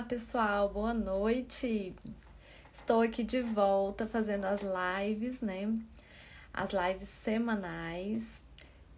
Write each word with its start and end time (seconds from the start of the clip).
Olá, 0.00 0.08
pessoal, 0.08 0.68
boa 0.70 0.94
noite. 0.94 1.94
Estou 2.72 3.02
aqui 3.02 3.22
de 3.22 3.42
volta 3.42 4.06
fazendo 4.06 4.46
as 4.46 4.62
lives, 4.62 5.42
né? 5.42 5.78
As 6.54 6.70
lives 6.70 7.06
semanais, 7.06 8.42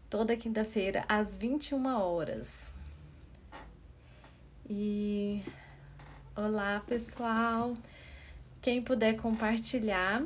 toda 0.08 0.36
quinta-feira 0.36 1.04
às 1.08 1.34
21 1.34 1.86
horas. 1.86 2.72
E 4.70 5.42
olá, 6.36 6.80
pessoal. 6.86 7.76
Quem 8.60 8.80
puder 8.80 9.16
compartilhar, 9.16 10.22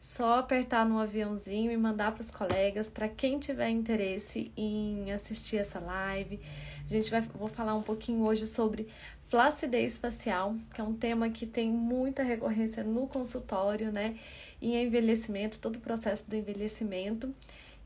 só 0.00 0.38
apertar 0.38 0.86
no 0.86 1.00
aviãozinho 1.00 1.72
e 1.72 1.76
mandar 1.76 2.12
para 2.12 2.22
os 2.22 2.30
colegas, 2.30 2.88
para 2.88 3.08
quem 3.08 3.40
tiver 3.40 3.70
interesse 3.70 4.52
em 4.56 5.10
assistir 5.10 5.56
essa 5.56 5.80
live. 5.80 6.40
A 6.84 6.88
gente 6.88 7.10
vai 7.10 7.20
vou 7.20 7.48
falar 7.48 7.74
um 7.74 7.82
pouquinho 7.82 8.24
hoje 8.24 8.46
sobre 8.46 8.88
flacidez 9.28 9.98
facial, 9.98 10.56
que 10.74 10.80
é 10.80 10.84
um 10.84 10.94
tema 10.94 11.28
que 11.28 11.46
tem 11.46 11.70
muita 11.70 12.22
recorrência 12.22 12.84
no 12.84 13.06
consultório, 13.06 13.92
né? 13.92 14.16
E 14.60 14.76
envelhecimento, 14.76 15.58
todo 15.58 15.76
o 15.76 15.80
processo 15.80 16.28
do 16.28 16.36
envelhecimento. 16.36 17.34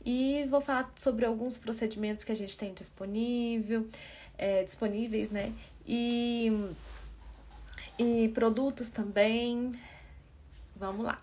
E 0.04 0.46
vou 0.48 0.60
falar 0.60 0.90
sobre 0.96 1.26
alguns 1.26 1.58
procedimentos 1.58 2.24
que 2.24 2.32
a 2.32 2.36
gente 2.36 2.56
tem 2.56 2.72
disponível, 2.72 3.86
é, 4.38 4.62
disponíveis, 4.62 5.30
né? 5.30 5.52
E, 5.86 6.52
e 7.98 8.28
produtos 8.34 8.90
também. 8.90 9.72
Vamos 10.76 11.04
lá. 11.04 11.20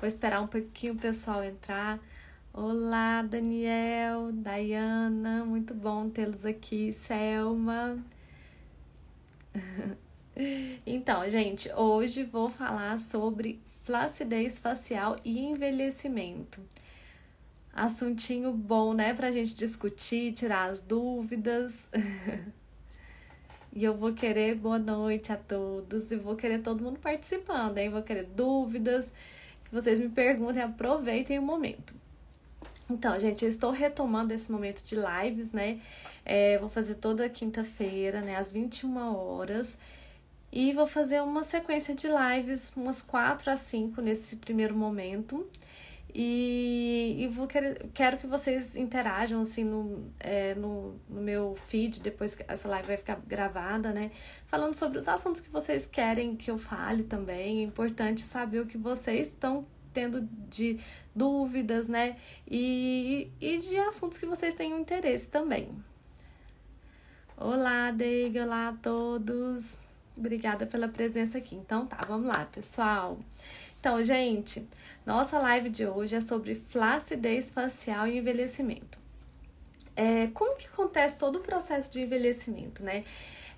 Vou 0.00 0.08
esperar 0.08 0.40
um 0.40 0.46
pouquinho 0.46 0.94
o 0.94 0.98
pessoal 0.98 1.42
entrar. 1.42 1.98
Olá, 2.52 3.22
Daniel, 3.22 4.30
Dayana, 4.32 5.44
muito 5.44 5.74
bom 5.74 6.08
tê-los 6.08 6.44
aqui, 6.44 6.92
Selma. 6.92 7.98
Então, 10.86 11.28
gente, 11.28 11.68
hoje 11.72 12.22
vou 12.22 12.48
falar 12.48 12.96
sobre 12.96 13.60
flacidez 13.82 14.56
facial 14.56 15.16
e 15.24 15.40
envelhecimento. 15.40 16.60
Assuntinho 17.72 18.52
bom, 18.52 18.94
né, 18.94 19.12
pra 19.12 19.32
gente 19.32 19.52
discutir, 19.56 20.32
tirar 20.32 20.70
as 20.70 20.80
dúvidas. 20.80 21.90
E 23.70 23.84
eu 23.84 23.94
vou 23.94 24.12
querer 24.12 24.56
boa 24.56 24.78
noite 24.78 25.30
a 25.30 25.36
todos 25.36 26.10
e 26.10 26.16
vou 26.16 26.34
querer 26.34 26.62
todo 26.62 26.82
mundo 26.82 26.98
participando, 26.98 27.78
hein? 27.78 27.90
Vou 27.90 28.02
querer 28.02 28.24
dúvidas, 28.24 29.12
que 29.64 29.70
vocês 29.70 30.00
me 30.00 30.08
perguntem, 30.08 30.62
aproveitem 30.62 31.38
o 31.38 31.42
momento. 31.42 31.94
Então, 32.90 33.18
gente, 33.20 33.44
eu 33.44 33.48
estou 33.48 33.70
retomando 33.70 34.32
esse 34.32 34.50
momento 34.50 34.82
de 34.82 34.96
lives, 34.96 35.52
né? 35.52 35.80
É, 36.24 36.58
vou 36.58 36.68
fazer 36.68 36.96
toda 36.96 37.28
quinta-feira, 37.28 38.20
né, 38.20 38.36
às 38.36 38.50
21 38.50 39.14
horas. 39.14 39.78
E 40.50 40.72
vou 40.72 40.86
fazer 40.86 41.22
uma 41.22 41.42
sequência 41.42 41.94
de 41.94 42.08
lives, 42.08 42.72
umas 42.74 43.02
4 43.02 43.50
a 43.50 43.56
5 43.56 44.00
nesse 44.00 44.36
primeiro 44.36 44.74
momento. 44.74 45.46
E, 46.14 47.16
e 47.18 47.28
vou 47.28 47.46
querer, 47.46 47.90
quero 47.92 48.16
que 48.16 48.26
vocês 48.26 48.74
interajam 48.74 49.42
assim 49.42 49.62
no, 49.62 50.10
é, 50.18 50.54
no, 50.54 50.98
no 51.08 51.20
meu 51.20 51.54
feed, 51.66 52.00
depois 52.00 52.34
que 52.34 52.42
essa 52.48 52.66
live 52.66 52.88
vai 52.88 52.96
ficar 52.96 53.20
gravada, 53.26 53.92
né? 53.92 54.10
Falando 54.46 54.74
sobre 54.74 54.98
os 54.98 55.06
assuntos 55.06 55.42
que 55.42 55.50
vocês 55.50 55.86
querem 55.86 56.34
que 56.34 56.50
eu 56.50 56.56
fale 56.56 57.02
também. 57.04 57.60
É 57.60 57.62
importante 57.62 58.22
saber 58.22 58.60
o 58.60 58.66
que 58.66 58.78
vocês 58.78 59.28
estão 59.28 59.66
tendo 59.98 60.28
de 60.48 60.78
dúvidas, 61.12 61.88
né? 61.88 62.16
E, 62.48 63.28
e 63.40 63.58
de 63.58 63.76
assuntos 63.78 64.16
que 64.16 64.26
vocês 64.26 64.54
tenham 64.54 64.78
interesse 64.78 65.26
também. 65.26 65.70
Olá, 67.36 67.90
Deiga, 67.90 68.44
olá 68.44 68.68
a 68.68 68.72
todos. 68.74 69.76
Obrigada 70.16 70.66
pela 70.66 70.86
presença 70.86 71.38
aqui. 71.38 71.56
Então 71.56 71.84
tá, 71.84 71.98
vamos 72.06 72.28
lá, 72.28 72.44
pessoal. 72.44 73.18
Então, 73.80 74.00
gente, 74.00 74.68
nossa 75.04 75.36
live 75.40 75.68
de 75.68 75.84
hoje 75.84 76.14
é 76.14 76.20
sobre 76.20 76.54
flacidez 76.54 77.50
facial 77.50 78.06
e 78.06 78.18
envelhecimento. 78.18 78.98
É, 79.96 80.28
como 80.28 80.56
que 80.56 80.68
acontece 80.68 81.18
todo 81.18 81.40
o 81.40 81.42
processo 81.42 81.90
de 81.90 82.02
envelhecimento, 82.02 82.84
né? 82.84 83.04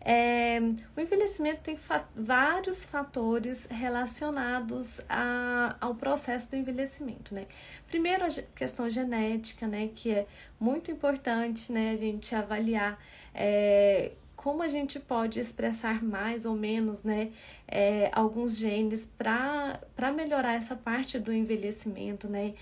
É, 0.02 0.58
o 0.96 1.00
envelhecimento 1.00 1.60
tem 1.62 1.76
fa 1.76 2.08
vários 2.16 2.84
fatores 2.84 3.66
relacionados 3.66 5.00
a, 5.08 5.76
ao 5.78 5.94
processo 5.94 6.50
do 6.50 6.56
envelhecimento, 6.56 7.34
né? 7.34 7.46
Primeiro, 7.86 8.24
a 8.24 8.28
questão 8.54 8.88
genética, 8.88 9.66
né? 9.66 9.90
Que 9.94 10.10
é 10.12 10.26
muito 10.58 10.90
importante, 10.90 11.70
né? 11.70 11.90
A 11.90 11.96
gente 11.96 12.34
avaliar 12.34 12.98
é, 13.34 14.12
como 14.34 14.62
a 14.62 14.68
gente 14.68 14.98
pode 14.98 15.38
expressar 15.38 16.02
mais 16.02 16.46
ou 16.46 16.54
menos, 16.56 17.02
né? 17.02 17.30
É, 17.68 18.08
alguns 18.12 18.56
genes 18.56 19.04
para 19.04 20.12
melhorar 20.14 20.54
essa 20.54 20.74
parte 20.74 21.18
do 21.18 21.30
envelhecimento, 21.30 22.26
né? 22.26 22.54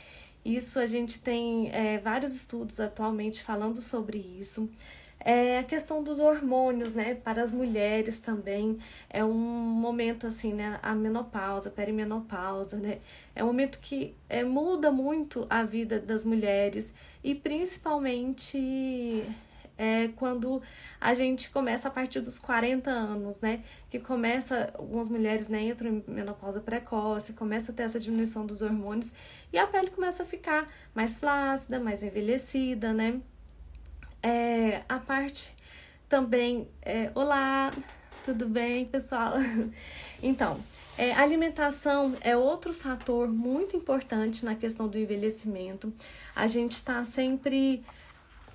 Isso 0.44 0.80
a 0.80 0.86
gente 0.86 1.20
tem 1.20 1.70
é, 1.72 1.98
vários 1.98 2.34
estudos 2.34 2.80
atualmente 2.80 3.42
falando 3.42 3.80
sobre 3.80 4.18
isso. 4.18 4.68
É, 5.20 5.58
a 5.58 5.64
questão 5.64 6.02
dos 6.02 6.20
hormônios, 6.20 6.92
né, 6.92 7.14
para 7.14 7.42
as 7.42 7.50
mulheres 7.50 8.20
também 8.20 8.78
é 9.10 9.24
um 9.24 9.32
momento 9.34 10.26
assim, 10.26 10.54
né, 10.54 10.78
a 10.80 10.94
menopausa, 10.94 11.68
a 11.68 11.72
perimenopausa, 11.72 12.76
né, 12.76 12.98
é 13.34 13.42
um 13.42 13.48
momento 13.48 13.78
que 13.80 14.14
é, 14.28 14.44
muda 14.44 14.92
muito 14.92 15.46
a 15.50 15.64
vida 15.64 15.98
das 15.98 16.24
mulheres 16.24 16.94
e 17.22 17.34
principalmente 17.34 19.24
é 19.76 20.08
quando 20.16 20.60
a 21.00 21.14
gente 21.14 21.50
começa 21.50 21.86
a 21.86 21.90
partir 21.90 22.20
dos 22.20 22.38
40 22.38 22.90
anos, 22.90 23.40
né, 23.40 23.62
que 23.88 23.98
começa, 24.00 24.72
algumas 24.76 25.08
mulheres 25.08 25.48
né, 25.48 25.62
entram 25.62 25.88
em 25.90 26.04
menopausa 26.08 26.60
precoce, 26.60 27.32
começa 27.32 27.70
a 27.70 27.74
ter 27.74 27.84
essa 27.84 28.00
diminuição 28.00 28.44
dos 28.44 28.60
hormônios 28.60 29.12
e 29.52 29.58
a 29.58 29.66
pele 29.66 29.90
começa 29.90 30.24
a 30.24 30.26
ficar 30.26 30.68
mais 30.94 31.16
flácida, 31.16 31.78
mais 31.78 32.02
envelhecida, 32.02 32.92
né, 32.92 33.20
é, 34.22 34.82
a 34.88 34.98
parte 34.98 35.54
também. 36.08 36.68
É, 36.82 37.10
olá, 37.14 37.70
tudo 38.24 38.46
bem, 38.46 38.86
pessoal? 38.86 39.34
Então, 40.20 40.58
é, 40.98 41.12
alimentação 41.12 42.16
é 42.20 42.36
outro 42.36 42.74
fator 42.74 43.28
muito 43.28 43.76
importante 43.76 44.44
na 44.44 44.56
questão 44.56 44.88
do 44.88 44.98
envelhecimento. 44.98 45.92
A 46.34 46.48
gente 46.48 46.72
está 46.72 47.04
sempre 47.04 47.84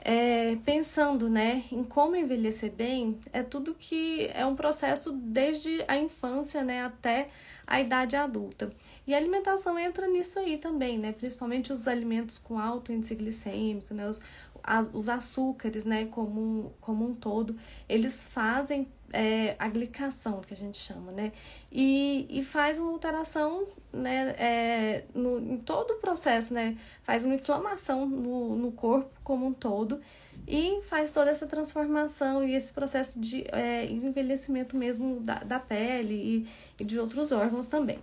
é, 0.02 0.58
pensando 0.66 1.30
né, 1.30 1.64
em 1.72 1.86
como 1.86 2.18
envelhecer 2.18 2.70
bem, 2.70 3.18
é 3.32 3.42
tudo 3.42 3.74
que 3.74 4.30
é 4.34 4.46
um 4.46 4.58
processo 4.58 5.14
desde 5.14 5.86
a 5.88 5.96
infância 5.96 6.62
né, 6.66 6.84
até 6.84 7.30
a 7.66 7.80
idade 7.80 8.18
adulta. 8.18 8.74
E 9.08 9.14
a 9.14 9.18
alimentação 9.18 9.80
entra 9.80 10.06
nisso 10.06 10.38
aí 10.38 10.58
também, 10.58 10.98
né? 10.98 11.14
Principalmente 11.14 11.72
os 11.72 11.88
alimentos 11.88 12.38
com 12.38 12.60
alto 12.60 12.92
índice 12.92 13.16
glicêmico, 13.16 13.94
né? 13.94 14.08
Os, 14.08 14.20
as, 14.64 14.90
os 14.94 15.10
açúcares, 15.10 15.86
né, 15.86 16.06
como 16.06 16.74
como 16.80 17.06
um 17.06 17.14
todo, 17.14 17.56
eles 17.88 18.28
fazem 18.28 18.88
é, 19.12 19.56
a 19.60 19.68
glicação, 19.68 20.42
que 20.42 20.54
a 20.54 20.58
gente 20.58 20.78
chama, 20.78 21.12
né? 21.12 21.32
E, 21.72 22.26
e 22.30 22.44
faz 22.44 22.80
uma 22.80 22.92
alteração 22.92 23.66
né, 23.92 24.34
é, 24.38 25.04
no, 25.14 25.40
em 25.40 25.58
todo 25.58 25.92
o 25.92 25.96
processo, 25.98 26.54
né? 26.54 26.78
Faz 27.04 27.24
uma 27.24 27.36
inflamação 27.36 28.08
no, 28.08 28.56
no 28.56 28.72
corpo 28.72 29.12
como 29.24 29.46
um 29.46 29.54
todo 29.54 30.02
e 30.48 30.82
faz 30.84 31.12
toda 31.12 31.30
essa 31.30 31.46
transformação 31.46 32.44
e 32.44 32.56
esse 32.56 32.74
processo 32.74 33.20
de 33.20 33.46
é, 33.52 33.86
envelhecimento 33.86 34.76
mesmo 34.76 35.20
da, 35.20 35.36
da 35.36 35.60
pele 35.60 36.16
e, 36.16 36.82
e 36.82 36.84
de 36.84 37.00
outros 37.00 37.32
órgãos 37.32 37.68
também. 37.68 38.00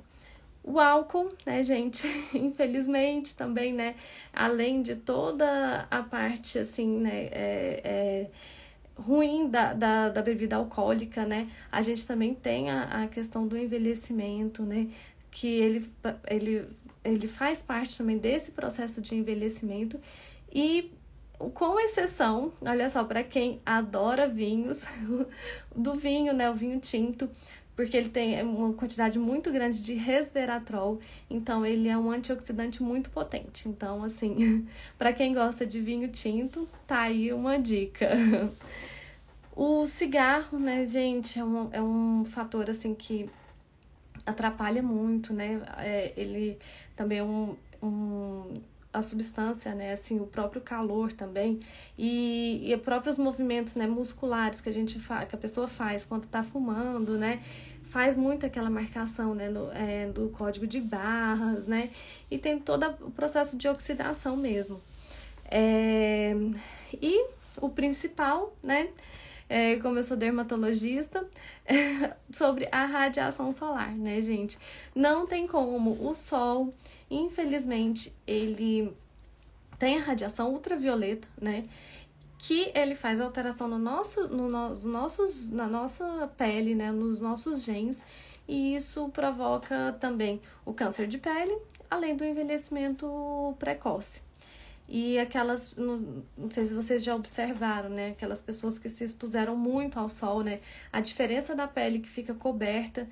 O 0.62 0.78
álcool, 0.78 1.32
né, 1.46 1.62
gente, 1.62 2.06
infelizmente 2.34 3.34
também, 3.34 3.72
né, 3.72 3.94
além 4.32 4.82
de 4.82 4.94
toda 4.94 5.86
a 5.90 6.02
parte, 6.02 6.58
assim, 6.58 6.98
né, 6.98 7.28
é, 7.32 7.80
é, 7.82 8.30
ruim 8.94 9.48
da, 9.48 9.72
da, 9.72 10.08
da, 10.10 10.20
bebida 10.22 10.56
alcoólica, 10.56 11.24
né, 11.24 11.48
a 11.72 11.80
gente 11.80 12.06
também 12.06 12.34
tem 12.34 12.70
a, 12.70 13.04
a 13.04 13.08
questão 13.08 13.46
do 13.46 13.56
envelhecimento, 13.56 14.62
né, 14.62 14.88
que 15.30 15.48
ele, 15.48 15.90
ele, 16.26 16.68
ele 17.02 17.26
faz 17.26 17.62
parte 17.62 17.96
também 17.96 18.18
desse 18.18 18.50
processo 18.50 19.00
de 19.00 19.14
envelhecimento. 19.14 19.98
E 20.52 20.92
com 21.54 21.80
exceção, 21.80 22.52
olha 22.60 22.90
só, 22.90 23.02
para 23.04 23.22
quem 23.22 23.60
adora 23.64 24.28
vinhos, 24.28 24.84
do 25.74 25.94
vinho, 25.94 26.34
né, 26.34 26.50
o 26.50 26.54
vinho 26.54 26.78
tinto, 26.80 27.30
porque 27.80 27.96
ele 27.96 28.10
tem 28.10 28.42
uma 28.42 28.74
quantidade 28.74 29.18
muito 29.18 29.50
grande 29.50 29.80
de 29.80 29.94
resveratrol, 29.94 31.00
então 31.30 31.64
ele 31.64 31.88
é 31.88 31.96
um 31.96 32.10
antioxidante 32.10 32.82
muito 32.82 33.08
potente. 33.08 33.70
Então, 33.70 34.04
assim, 34.04 34.68
para 34.98 35.14
quem 35.14 35.32
gosta 35.32 35.64
de 35.64 35.80
vinho 35.80 36.06
tinto, 36.08 36.68
tá 36.86 37.00
aí 37.00 37.32
uma 37.32 37.58
dica. 37.58 38.10
O 39.56 39.84
cigarro, 39.84 40.58
né, 40.58 40.86
gente, 40.86 41.38
é 41.38 41.44
um, 41.44 41.68
é 41.70 41.82
um 41.82 42.24
fator 42.24 42.70
assim 42.70 42.94
que 42.94 43.28
atrapalha 44.24 44.82
muito, 44.82 45.34
né? 45.34 45.60
É, 45.76 46.14
ele 46.16 46.56
também 46.96 47.18
é 47.18 47.22
um, 47.22 47.56
um 47.82 48.60
a 48.92 49.02
substância, 49.02 49.72
né, 49.74 49.92
assim, 49.92 50.18
o 50.18 50.26
próprio 50.26 50.60
calor 50.60 51.12
também 51.12 51.60
e, 51.96 52.72
e 52.72 52.76
próprios 52.78 53.16
movimentos, 53.16 53.76
né, 53.76 53.86
musculares 53.86 54.60
que 54.60 54.68
a 54.68 54.72
gente 54.72 54.98
faz, 54.98 55.28
que 55.28 55.34
a 55.34 55.38
pessoa 55.38 55.68
faz 55.68 56.04
quando 56.04 56.24
está 56.24 56.42
fumando, 56.42 57.16
né, 57.16 57.40
faz 57.90 58.16
muito 58.16 58.46
aquela 58.46 58.70
marcação, 58.70 59.34
né, 59.34 59.48
no, 59.48 59.70
é, 59.72 60.06
do 60.06 60.28
código 60.30 60.66
de 60.66 60.80
barras, 60.80 61.66
né, 61.66 61.90
e 62.30 62.38
tem 62.38 62.58
todo 62.58 62.86
o 63.00 63.10
processo 63.10 63.56
de 63.56 63.68
oxidação 63.68 64.36
mesmo. 64.36 64.80
É, 65.50 66.32
e 67.02 67.26
o 67.60 67.68
principal, 67.68 68.54
né, 68.62 68.88
é, 69.48 69.76
como 69.76 69.98
eu 69.98 70.02
sou 70.04 70.16
dermatologista, 70.16 71.26
sobre 72.30 72.68
a 72.70 72.86
radiação 72.86 73.50
solar, 73.50 73.92
né, 73.92 74.20
gente? 74.22 74.56
Não 74.94 75.26
tem 75.26 75.48
como 75.48 76.08
o 76.08 76.14
sol, 76.14 76.72
infelizmente, 77.10 78.12
ele 78.24 78.92
tem 79.80 79.96
a 79.96 80.02
radiação 80.02 80.52
ultravioleta, 80.52 81.26
né? 81.40 81.64
Que 82.42 82.72
ele 82.74 82.94
faz 82.94 83.20
alteração 83.20 83.68
no 83.68 83.78
nosso, 83.78 84.28
no, 84.28 84.48
nos 84.48 84.84
nossos, 84.84 85.50
na 85.50 85.66
nossa 85.66 86.30
pele, 86.36 86.74
né? 86.74 86.90
Nos 86.90 87.20
nossos 87.20 87.62
genes, 87.62 88.02
e 88.48 88.74
isso 88.74 89.08
provoca 89.10 89.96
também 90.00 90.40
o 90.64 90.72
câncer 90.72 91.06
de 91.06 91.18
pele, 91.18 91.56
além 91.90 92.16
do 92.16 92.24
envelhecimento 92.24 93.54
precoce. 93.58 94.22
E 94.88 95.20
aquelas, 95.20 95.72
não, 95.76 96.24
não 96.36 96.50
sei 96.50 96.66
se 96.66 96.74
vocês 96.74 97.04
já 97.04 97.14
observaram, 97.14 97.88
né? 97.90 98.10
Aquelas 98.10 98.42
pessoas 98.42 98.76
que 98.76 98.88
se 98.88 99.04
expuseram 99.04 99.56
muito 99.56 100.00
ao 100.00 100.08
sol, 100.08 100.42
né? 100.42 100.60
A 100.92 101.00
diferença 101.00 101.54
da 101.54 101.68
pele 101.68 102.00
que 102.00 102.08
fica 102.08 102.34
coberta 102.34 103.06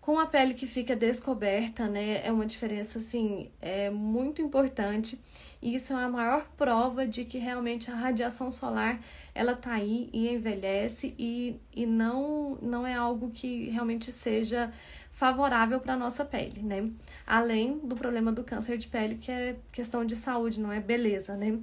com 0.00 0.18
a 0.18 0.26
pele 0.26 0.54
que 0.54 0.66
fica 0.66 0.96
descoberta, 0.96 1.86
né? 1.86 2.26
É 2.26 2.32
uma 2.32 2.46
diferença, 2.46 2.98
assim, 2.98 3.50
é 3.60 3.90
muito 3.90 4.40
importante. 4.40 5.20
E 5.62 5.74
isso 5.74 5.92
é 5.92 6.02
a 6.02 6.08
maior 6.08 6.48
prova 6.56 7.06
de 7.06 7.24
que 7.24 7.38
realmente 7.38 7.90
a 7.90 7.94
radiação 7.94 8.50
solar, 8.50 8.98
ela 9.34 9.54
tá 9.54 9.72
aí 9.72 10.08
e 10.12 10.28
envelhece 10.28 11.14
e, 11.18 11.60
e 11.74 11.84
não, 11.84 12.56
não 12.62 12.86
é 12.86 12.94
algo 12.94 13.30
que 13.30 13.68
realmente 13.68 14.10
seja 14.10 14.72
favorável 15.12 15.78
para 15.80 15.96
nossa 15.96 16.24
pele, 16.24 16.62
né? 16.62 16.90
Além 17.26 17.78
do 17.80 17.94
problema 17.94 18.32
do 18.32 18.42
câncer 18.42 18.78
de 18.78 18.88
pele, 18.88 19.16
que 19.16 19.30
é 19.30 19.56
questão 19.70 20.02
de 20.02 20.16
saúde, 20.16 20.58
não 20.58 20.72
é 20.72 20.80
beleza, 20.80 21.36
né? 21.36 21.58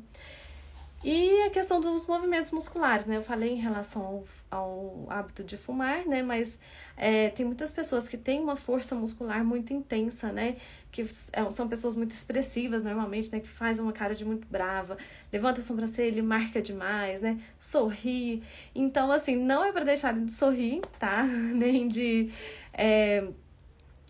E 1.03 1.41
a 1.43 1.49
questão 1.49 1.81
dos 1.81 2.05
movimentos 2.05 2.51
musculares, 2.51 3.07
né? 3.07 3.17
Eu 3.17 3.23
falei 3.23 3.53
em 3.53 3.59
relação 3.59 4.03
ao, 4.03 4.23
ao 4.49 5.05
hábito 5.09 5.43
de 5.43 5.57
fumar, 5.57 6.05
né? 6.05 6.23
Mas 6.23 6.57
é, 6.95 7.29
tem 7.29 7.45
muitas 7.45 7.71
pessoas 7.71 8.07
que 8.07 8.17
têm 8.17 8.39
uma 8.39 8.55
força 8.55 8.95
muscular 8.95 9.43
muito 9.43 9.73
intensa, 9.73 10.31
né? 10.31 10.57
Que 10.91 11.01
é, 11.33 11.51
são 11.51 11.67
pessoas 11.67 11.95
muito 11.95 12.11
expressivas 12.11 12.81
normalmente, 12.83 13.31
né? 13.31 13.39
Que 13.39 13.49
faz 13.49 13.79
uma 13.79 13.91
cara 13.91 14.15
de 14.15 14.23
muito 14.25 14.47
brava, 14.47 14.97
levanta 15.31 15.59
a 15.59 15.63
sobrancelha, 15.63 16.23
marca 16.23 16.61
demais, 16.61 17.21
né? 17.21 17.39
Sorri. 17.59 18.41
Então, 18.73 19.11
assim, 19.11 19.35
não 19.35 19.63
é 19.63 19.71
para 19.71 19.83
deixar 19.83 20.13
de 20.13 20.31
sorrir, 20.31 20.81
tá? 20.99 21.23
Nem 21.53 21.87
de. 21.87 22.31
É, 22.73 23.27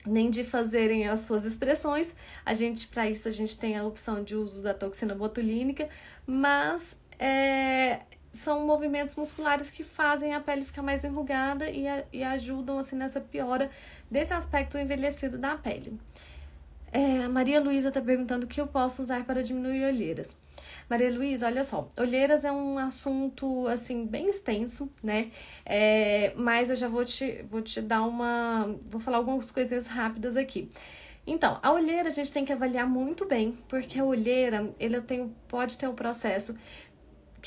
nem 0.05 0.29
de 0.29 0.43
fazerem 0.43 1.07
as 1.07 1.21
suas 1.21 1.43
expressões. 1.43 2.15
A 2.45 2.53
gente, 2.53 2.87
para 2.87 3.09
isso, 3.09 3.27
a 3.27 3.31
gente 3.31 3.59
tem 3.59 3.75
a 3.75 3.83
opção 3.83 4.23
de 4.23 4.35
uso 4.35 4.61
da 4.61 4.73
toxina 4.73 5.13
botulínica, 5.13 5.89
mas 6.25 6.97
é, 7.19 8.01
são 8.31 8.65
movimentos 8.65 9.15
musculares 9.15 9.71
que 9.71 9.83
fazem 9.83 10.33
a 10.33 10.39
pele 10.39 10.63
ficar 10.63 10.81
mais 10.81 11.03
enrugada 11.03 11.69
e, 11.69 11.85
e 12.13 12.23
ajudam 12.23 12.77
assim 12.77 12.95
nessa 12.95 13.19
piora 13.19 13.69
desse 14.09 14.33
aspecto 14.33 14.77
envelhecido 14.77 15.37
da 15.37 15.55
pele. 15.55 15.99
É, 16.91 17.23
a 17.23 17.29
Maria 17.29 17.59
Luísa 17.59 17.89
está 17.89 18.01
perguntando 18.01 18.45
o 18.45 18.47
que 18.47 18.61
eu 18.61 18.67
posso 18.67 19.01
usar 19.01 19.25
para 19.25 19.43
diminuir 19.43 19.85
olheiras. 19.85 20.37
Maria 20.89 21.11
Luísa, 21.11 21.47
olha 21.47 21.63
só, 21.63 21.89
olheiras 21.97 22.45
é 22.45 22.51
um 22.51 22.77
assunto, 22.77 23.67
assim, 23.67 24.05
bem 24.05 24.29
extenso, 24.29 24.89
né? 25.03 25.31
É, 25.65 26.31
mas 26.35 26.69
eu 26.69 26.77
já 26.77 26.87
vou 26.87 27.03
te, 27.03 27.45
vou 27.49 27.61
te 27.61 27.81
dar 27.81 28.03
uma... 28.03 28.73
Vou 28.89 29.01
falar 29.01 29.17
algumas 29.17 29.51
coisinhas 29.51 29.87
rápidas 29.87 30.37
aqui. 30.37 30.71
Então, 31.25 31.59
a 31.61 31.73
olheira 31.73 32.07
a 32.07 32.11
gente 32.11 32.31
tem 32.31 32.45
que 32.45 32.53
avaliar 32.53 32.87
muito 32.87 33.25
bem, 33.25 33.53
porque 33.67 33.99
a 33.99 34.05
olheira, 34.05 34.73
ele 34.79 35.01
tem, 35.01 35.35
pode 35.49 35.77
ter 35.77 35.89
um 35.89 35.93
processo 35.93 36.57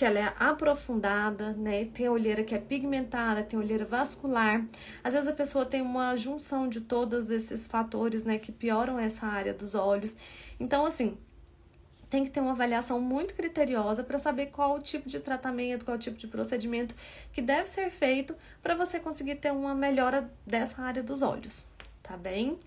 que 0.00 0.04
ela 0.06 0.18
é 0.18 0.34
aprofundada, 0.38 1.52
né? 1.52 1.84
Tem 1.84 2.06
a 2.06 2.10
olheira 2.10 2.42
que 2.42 2.54
é 2.54 2.58
pigmentada, 2.58 3.42
tem 3.42 3.58
a 3.58 3.62
olheira 3.62 3.84
vascular. 3.84 4.64
Às 5.04 5.12
vezes 5.12 5.28
a 5.28 5.32
pessoa 5.34 5.66
tem 5.66 5.82
uma 5.82 6.16
junção 6.16 6.70
de 6.70 6.80
todos 6.80 7.30
esses 7.30 7.66
fatores, 7.66 8.24
né, 8.24 8.38
que 8.38 8.50
pioram 8.50 8.98
essa 8.98 9.26
área 9.26 9.52
dos 9.52 9.74
olhos. 9.74 10.16
Então, 10.58 10.86
assim, 10.86 11.18
tem 12.08 12.24
que 12.24 12.30
ter 12.30 12.40
uma 12.40 12.52
avaliação 12.52 12.98
muito 12.98 13.34
criteriosa 13.34 14.02
para 14.02 14.18
saber 14.18 14.46
qual 14.46 14.76
o 14.76 14.80
tipo 14.80 15.06
de 15.06 15.20
tratamento, 15.20 15.84
qual 15.84 15.98
o 15.98 16.00
tipo 16.00 16.16
de 16.16 16.26
procedimento 16.26 16.94
que 17.30 17.42
deve 17.42 17.68
ser 17.68 17.90
feito 17.90 18.34
para 18.62 18.74
você 18.74 18.98
conseguir 18.98 19.34
ter 19.34 19.52
uma 19.52 19.74
melhora 19.74 20.32
dessa 20.46 20.80
área 20.80 21.02
dos 21.02 21.20
olhos, 21.20 21.68
tá 22.02 22.16
bem? 22.16 22.58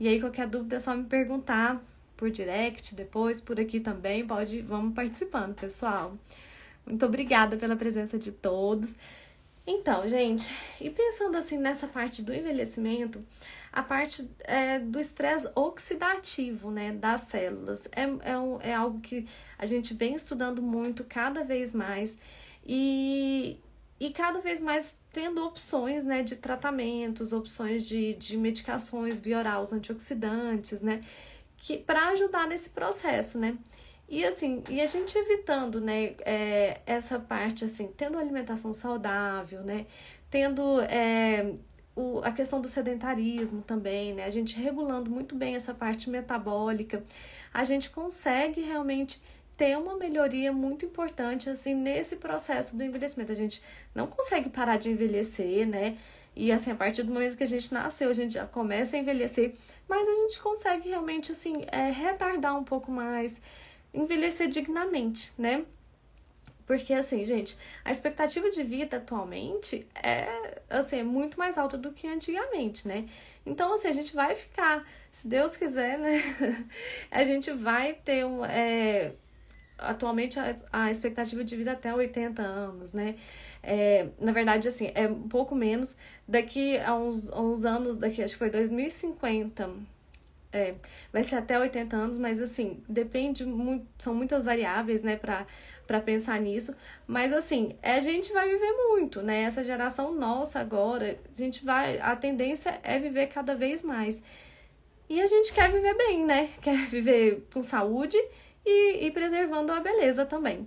E 0.00 0.08
aí, 0.08 0.18
qualquer 0.20 0.48
dúvida 0.48 0.74
é 0.74 0.78
só 0.80 0.96
me 0.96 1.04
perguntar 1.04 1.80
por 2.16 2.28
direct, 2.28 2.92
depois 2.96 3.40
por 3.40 3.60
aqui 3.60 3.78
também, 3.78 4.26
pode, 4.26 4.62
vamos 4.62 4.92
participando, 4.96 5.54
pessoal. 5.54 6.18
Muito 6.86 7.04
obrigada 7.06 7.56
pela 7.56 7.76
presença 7.76 8.18
de 8.18 8.32
todos. 8.32 8.96
Então, 9.66 10.06
gente, 10.08 10.52
e 10.80 10.90
pensando 10.90 11.36
assim 11.36 11.56
nessa 11.56 11.86
parte 11.86 12.20
do 12.22 12.34
envelhecimento, 12.34 13.24
a 13.72 13.82
parte 13.82 14.28
é, 14.40 14.78
do 14.78 14.98
estresse 14.98 15.48
oxidativo 15.54 16.70
né, 16.70 16.92
das 16.92 17.22
células. 17.22 17.88
É, 17.92 18.02
é, 18.32 18.38
um, 18.38 18.60
é 18.60 18.74
algo 18.74 19.00
que 19.00 19.26
a 19.56 19.64
gente 19.64 19.94
vem 19.94 20.14
estudando 20.14 20.60
muito 20.60 21.04
cada 21.04 21.44
vez 21.44 21.72
mais 21.72 22.18
e, 22.66 23.58
e 23.98 24.10
cada 24.10 24.40
vez 24.40 24.60
mais 24.60 25.00
tendo 25.12 25.44
opções 25.44 26.04
né, 26.04 26.22
de 26.22 26.36
tratamentos, 26.36 27.32
opções 27.32 27.86
de, 27.86 28.14
de 28.14 28.36
medicações 28.36 29.20
via 29.20 29.38
oral, 29.38 29.64
antioxidantes, 29.72 30.82
né? 30.82 31.02
Que, 31.56 31.78
para 31.78 32.08
ajudar 32.08 32.48
nesse 32.48 32.70
processo, 32.70 33.38
né? 33.38 33.56
E 34.08 34.24
assim, 34.24 34.62
e 34.68 34.80
a 34.80 34.86
gente 34.86 35.16
evitando, 35.16 35.80
né, 35.80 36.14
é, 36.20 36.80
essa 36.84 37.18
parte, 37.18 37.64
assim, 37.64 37.88
tendo 37.96 38.18
alimentação 38.18 38.72
saudável, 38.72 39.62
né, 39.62 39.86
tendo 40.30 40.80
é, 40.82 41.54
o, 41.94 42.20
a 42.20 42.32
questão 42.32 42.60
do 42.60 42.68
sedentarismo 42.68 43.62
também, 43.62 44.14
né? 44.14 44.24
A 44.24 44.30
gente 44.30 44.58
regulando 44.58 45.10
muito 45.10 45.34
bem 45.34 45.54
essa 45.54 45.74
parte 45.74 46.08
metabólica, 46.08 47.04
a 47.52 47.64
gente 47.64 47.90
consegue 47.90 48.60
realmente 48.60 49.22
ter 49.56 49.76
uma 49.76 49.96
melhoria 49.96 50.52
muito 50.52 50.84
importante 50.84 51.50
assim 51.50 51.74
nesse 51.74 52.16
processo 52.16 52.76
do 52.76 52.82
envelhecimento. 52.82 53.32
A 53.32 53.36
gente 53.36 53.62
não 53.94 54.06
consegue 54.06 54.48
parar 54.48 54.78
de 54.78 54.90
envelhecer, 54.90 55.66
né? 55.66 55.98
E 56.34 56.50
assim, 56.50 56.70
a 56.70 56.74
partir 56.74 57.02
do 57.02 57.12
momento 57.12 57.36
que 57.36 57.42
a 57.42 57.46
gente 57.46 57.72
nasceu, 57.74 58.08
a 58.08 58.14
gente 58.14 58.34
já 58.34 58.46
começa 58.46 58.96
a 58.96 58.98
envelhecer, 58.98 59.54
mas 59.86 60.08
a 60.08 60.12
gente 60.12 60.40
consegue 60.40 60.88
realmente 60.88 61.30
assim 61.30 61.64
é, 61.70 61.90
retardar 61.90 62.58
um 62.58 62.64
pouco 62.64 62.90
mais, 62.90 63.42
envelhecer 63.94 64.48
dignamente, 64.48 65.32
né? 65.38 65.64
Porque, 66.66 66.94
assim, 66.94 67.24
gente, 67.24 67.56
a 67.84 67.90
expectativa 67.90 68.50
de 68.50 68.62
vida 68.62 68.96
atualmente 68.96 69.86
é, 69.94 70.60
assim, 70.70 71.00
é 71.00 71.02
muito 71.02 71.38
mais 71.38 71.58
alta 71.58 71.76
do 71.76 71.92
que 71.92 72.06
antigamente, 72.06 72.86
né? 72.86 73.08
Então, 73.44 73.74
assim, 73.74 73.88
a 73.88 73.92
gente 73.92 74.14
vai 74.14 74.34
ficar, 74.34 74.86
se 75.10 75.28
Deus 75.28 75.56
quiser, 75.56 75.98
né? 75.98 76.22
a 77.10 77.24
gente 77.24 77.50
vai 77.50 77.94
ter 77.94 78.24
um. 78.24 78.44
É, 78.44 79.12
atualmente, 79.76 80.38
a, 80.38 80.54
a 80.72 80.90
expectativa 80.90 81.42
de 81.42 81.56
vida 81.56 81.72
até 81.72 81.92
80 81.92 82.40
anos, 82.40 82.92
né? 82.92 83.16
É, 83.62 84.08
na 84.18 84.32
verdade, 84.32 84.68
assim, 84.68 84.90
é 84.94 85.06
um 85.06 85.28
pouco 85.28 85.54
menos. 85.54 85.96
Daqui 86.26 86.78
a 86.78 86.94
uns, 86.94 87.28
a 87.30 87.40
uns 87.40 87.64
anos, 87.64 87.96
daqui 87.96 88.22
acho 88.22 88.34
que 88.34 88.38
foi 88.38 88.50
2050, 88.50 89.68
é, 90.52 90.74
vai 91.12 91.24
ser 91.24 91.36
até 91.36 91.58
80 91.58 91.96
anos, 91.96 92.18
mas 92.18 92.40
assim, 92.40 92.82
depende 92.88 93.44
muito, 93.44 93.86
são 93.98 94.14
muitas 94.14 94.44
variáveis, 94.44 95.02
né, 95.02 95.16
para 95.16 95.46
para 95.86 96.00
pensar 96.00 96.40
nisso. 96.40 96.74
Mas 97.06 97.32
assim, 97.32 97.76
a 97.82 97.98
gente 97.98 98.32
vai 98.32 98.48
viver 98.48 98.72
muito, 98.88 99.20
né? 99.20 99.42
Essa 99.42 99.62
geração 99.62 100.14
nossa 100.14 100.60
agora, 100.60 101.18
a 101.34 101.38
gente 101.38 101.64
vai. 101.64 101.98
A 102.00 102.16
tendência 102.16 102.80
é 102.82 102.98
viver 102.98 103.26
cada 103.26 103.54
vez 103.54 103.82
mais. 103.82 104.22
E 105.08 105.20
a 105.20 105.26
gente 105.26 105.52
quer 105.52 105.70
viver 105.70 105.94
bem, 105.94 106.24
né? 106.24 106.48
Quer 106.62 106.86
viver 106.86 107.46
com 107.52 107.62
saúde 107.62 108.16
e, 108.64 109.06
e 109.06 109.10
preservando 109.10 109.70
a 109.72 109.80
beleza 109.80 110.24
também. 110.24 110.66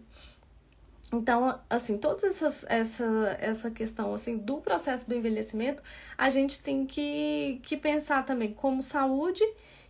Então, 1.12 1.60
assim, 1.70 1.98
toda 1.98 2.28
essa, 2.28 2.48
essa, 2.68 3.38
essa 3.40 3.72
questão 3.72 4.14
assim, 4.14 4.38
do 4.38 4.58
processo 4.58 5.08
do 5.08 5.16
envelhecimento, 5.16 5.82
a 6.18 6.30
gente 6.30 6.62
tem 6.62 6.86
que, 6.86 7.60
que 7.64 7.78
pensar 7.78 8.26
também 8.26 8.54
como 8.54 8.82
saúde 8.82 9.44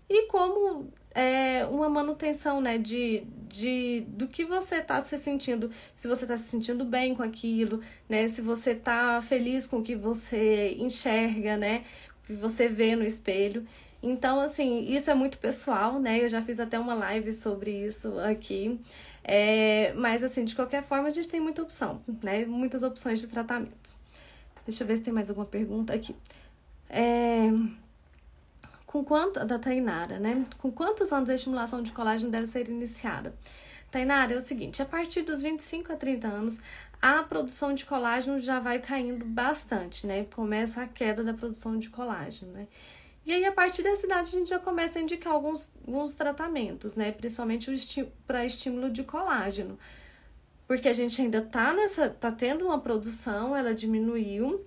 e 0.10 0.28
como 0.28 0.92
é, 1.14 1.66
uma 1.66 1.90
manutenção, 1.90 2.62
né, 2.62 2.78
de, 2.78 3.24
de 3.50 4.06
do 4.10 4.28
que 4.28 4.46
você 4.46 4.78
está 4.78 5.00
se 5.02 5.18
sentindo, 5.18 5.72
se 5.96 6.08
você 6.08 6.26
está 6.26 6.38
se 6.38 6.44
sentindo 6.44 6.84
bem 6.84 7.16
com 7.16 7.24
aquilo, 7.24 7.82
né, 8.08 8.28
se 8.28 8.42
você 8.42 8.72
está 8.72 9.22
feliz 9.22 9.66
com 9.66 9.78
o 9.78 9.84
que 9.84 9.96
você 9.96 10.76
enxerga, 10.78 11.58
né, 11.58 11.86
o 12.24 12.28
que 12.28 12.34
você 12.34 12.68
vê 12.68 12.96
no 12.96 13.04
espelho. 13.06 13.66
Então, 14.04 14.40
assim, 14.40 14.86
isso 14.94 15.10
é 15.10 15.16
muito 15.16 15.40
pessoal, 15.40 16.00
né? 16.00 16.24
Eu 16.24 16.30
já 16.30 16.40
fiz 16.40 16.60
até 16.60 16.78
uma 16.78 16.94
live 16.94 17.34
sobre 17.34 17.72
isso 17.88 18.20
aqui. 18.20 18.80
É, 19.24 19.94
mas, 19.94 20.24
assim, 20.24 20.46
de 20.46 20.54
qualquer 20.54 20.84
forma, 20.84 21.08
a 21.08 21.10
gente 21.10 21.28
tem 21.28 21.40
muita 21.40 21.64
opção, 21.64 22.04
né? 22.22 22.46
Muitas 22.46 22.84
opções 22.84 23.20
de 23.20 23.28
tratamento. 23.28 23.96
Deixa 24.64 24.84
eu 24.84 24.88
ver 24.88 24.98
se 24.98 25.04
tem 25.04 25.14
mais 25.14 25.30
alguma 25.30 25.48
pergunta 25.48 25.92
aqui. 25.92 26.16
É, 26.88 27.50
com 28.96 29.04
quanto, 29.04 29.44
da 29.44 29.60
Tainara, 29.60 30.20
né? 30.20 30.46
Com 30.58 30.72
quantos 30.72 31.12
anos 31.12 31.30
a 31.30 31.36
estimulação 31.36 31.84
de 31.84 31.92
colágeno 31.92 32.32
deve 32.32 32.46
ser 32.46 32.70
iniciada? 32.70 33.36
Tainara, 33.92 34.34
é 34.34 34.38
o 34.38 34.42
seguinte, 34.42 34.82
a 34.82 34.86
partir 34.86 35.24
dos 35.24 35.42
25 35.42 35.92
a 35.92 35.98
30 35.98 36.26
anos, 36.26 36.60
a 37.02 37.22
produção 37.22 37.74
de 37.74 37.86
colágeno 37.86 38.40
já 38.40 38.58
vai 38.58 38.80
caindo 38.80 39.26
bastante, 39.26 40.08
né? 40.08 40.24
Começa 40.34 40.82
a 40.82 40.88
queda 40.88 41.26
da 41.26 41.34
produção 41.34 41.78
de 41.78 41.90
colágeno, 41.90 42.54
né? 42.54 42.68
E 43.26 43.34
aí, 43.34 43.44
a 43.44 43.52
partir 43.52 43.84
dessa 43.84 44.06
idade, 44.06 44.30
a 44.30 44.40
gente 44.40 44.50
já 44.50 44.60
começa 44.60 44.98
a 44.98 45.02
indicar 45.02 45.34
alguns, 45.34 45.70
alguns 45.86 46.16
tratamentos, 46.16 46.96
né? 46.96 47.12
Principalmente 47.12 47.70
para 48.26 48.46
estímulo 48.46 48.90
de 48.90 49.04
colágeno. 49.04 49.78
Porque 50.70 50.88
a 50.88 50.94
gente 50.94 51.22
ainda 51.22 51.42
tá 51.42 51.74
nessa. 51.74 52.10
tá 52.10 52.32
tendo 52.32 52.66
uma 52.66 52.80
produção, 52.80 53.54
ela 53.58 53.74
diminuiu. 53.74 54.66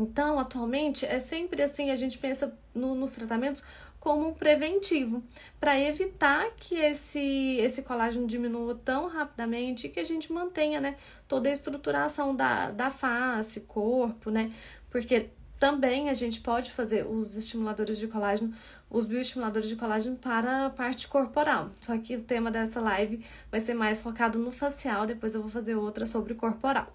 Então, 0.00 0.38
atualmente, 0.38 1.04
é 1.04 1.20
sempre 1.20 1.62
assim, 1.62 1.90
a 1.90 1.96
gente 1.96 2.18
pensa 2.18 2.56
no, 2.74 2.94
nos 2.94 3.12
tratamentos 3.12 3.62
como 4.00 4.28
um 4.28 4.32
preventivo, 4.32 5.22
para 5.60 5.78
evitar 5.78 6.50
que 6.56 6.74
esse, 6.74 7.58
esse 7.58 7.82
colágeno 7.82 8.26
diminua 8.26 8.74
tão 8.82 9.08
rapidamente 9.08 9.86
e 9.86 9.90
que 9.90 10.00
a 10.00 10.04
gente 10.04 10.32
mantenha 10.32 10.80
né, 10.80 10.96
toda 11.28 11.50
a 11.50 11.52
estruturação 11.52 12.34
da, 12.34 12.70
da 12.70 12.90
face, 12.90 13.60
corpo, 13.60 14.30
né? 14.30 14.50
Porque 14.90 15.28
também 15.58 16.08
a 16.08 16.14
gente 16.14 16.40
pode 16.40 16.72
fazer 16.72 17.06
os 17.06 17.36
estimuladores 17.36 17.98
de 17.98 18.08
colágeno, 18.08 18.54
os 18.88 19.04
bioestimuladores 19.04 19.68
de 19.68 19.76
colágeno 19.76 20.16
para 20.16 20.66
a 20.66 20.70
parte 20.70 21.06
corporal. 21.06 21.70
Só 21.78 21.98
que 21.98 22.16
o 22.16 22.22
tema 22.22 22.50
dessa 22.50 22.80
live 22.80 23.22
vai 23.50 23.60
ser 23.60 23.74
mais 23.74 24.00
focado 24.02 24.38
no 24.38 24.50
facial, 24.50 25.06
depois 25.06 25.34
eu 25.34 25.42
vou 25.42 25.50
fazer 25.50 25.74
outra 25.74 26.06
sobre 26.06 26.34
corporal. 26.34 26.90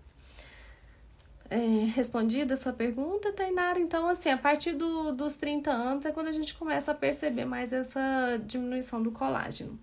É, 1.49 1.57
respondida 1.93 2.55
a 2.55 2.57
sua 2.57 2.73
pergunta, 2.73 3.31
Tainara. 3.31 3.79
Então, 3.79 4.07
assim, 4.07 4.29
a 4.29 4.37
partir 4.37 4.73
do, 4.73 5.11
dos 5.11 5.35
30 5.35 5.71
anos 5.71 6.05
é 6.05 6.11
quando 6.11 6.27
a 6.27 6.31
gente 6.31 6.55
começa 6.55 6.91
a 6.91 6.95
perceber 6.95 7.45
mais 7.45 7.71
essa 7.71 8.37
diminuição 8.45 9.01
do 9.01 9.11
colágeno. 9.11 9.79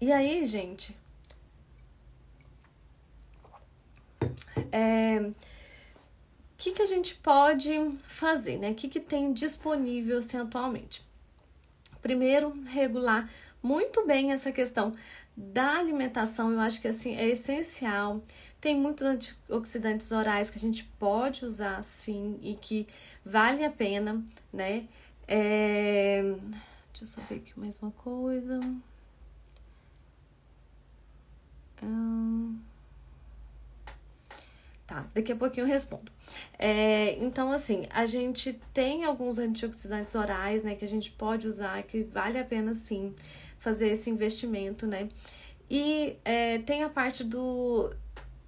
E 0.00 0.12
aí, 0.12 0.44
gente, 0.46 0.96
é, 4.70 5.30
que, 6.60 6.72
que 6.72 6.82
a 6.82 6.86
gente 6.86 7.14
pode 7.14 7.70
fazer, 8.04 8.58
né? 8.58 8.70
O 8.70 8.74
que, 8.74 8.86
que 8.86 9.00
tem 9.00 9.32
disponível 9.32 10.18
assim, 10.18 10.36
atualmente? 10.36 11.02
Primeiro, 12.02 12.52
regular 12.66 13.30
muito 13.62 14.06
bem 14.06 14.30
essa 14.30 14.52
questão 14.52 14.92
da 15.34 15.78
alimentação, 15.78 16.52
eu 16.52 16.60
acho 16.60 16.80
que 16.80 16.88
assim 16.88 17.16
é 17.16 17.26
essencial. 17.28 18.22
Tem 18.60 18.76
muitos 18.76 19.06
antioxidantes 19.06 20.12
orais 20.12 20.50
que 20.50 20.58
a 20.58 20.60
gente 20.60 20.84
pode 20.98 21.44
usar 21.44 21.82
sim 21.82 22.38
e 22.42 22.54
que 22.54 22.86
vale 23.24 23.64
a 23.64 23.70
pena, 23.70 24.22
né? 24.52 24.86
É... 25.26 26.22
Deixa 26.92 27.04
eu 27.04 27.06
só 27.06 27.20
ver 27.22 27.36
aqui 27.36 27.58
mais 27.58 27.80
uma 27.80 27.90
coisa. 27.92 28.60
Hum... 31.82 32.58
Tá, 34.86 35.06
daqui 35.14 35.30
a 35.30 35.36
pouquinho 35.36 35.64
eu 35.64 35.68
respondo. 35.68 36.10
É, 36.58 37.16
então, 37.24 37.52
assim, 37.52 37.86
a 37.90 38.04
gente 38.06 38.60
tem 38.74 39.04
alguns 39.04 39.38
antioxidantes 39.38 40.14
orais, 40.16 40.64
né, 40.64 40.74
que 40.74 40.84
a 40.84 40.88
gente 40.88 41.12
pode 41.12 41.46
usar, 41.46 41.80
que 41.84 42.02
vale 42.02 42.36
a 42.38 42.44
pena, 42.44 42.74
sim, 42.74 43.14
fazer 43.60 43.90
esse 43.90 44.10
investimento, 44.10 44.88
né? 44.88 45.08
E 45.70 46.16
é, 46.24 46.58
tem 46.58 46.82
a 46.82 46.88
parte 46.88 47.22
do, 47.22 47.94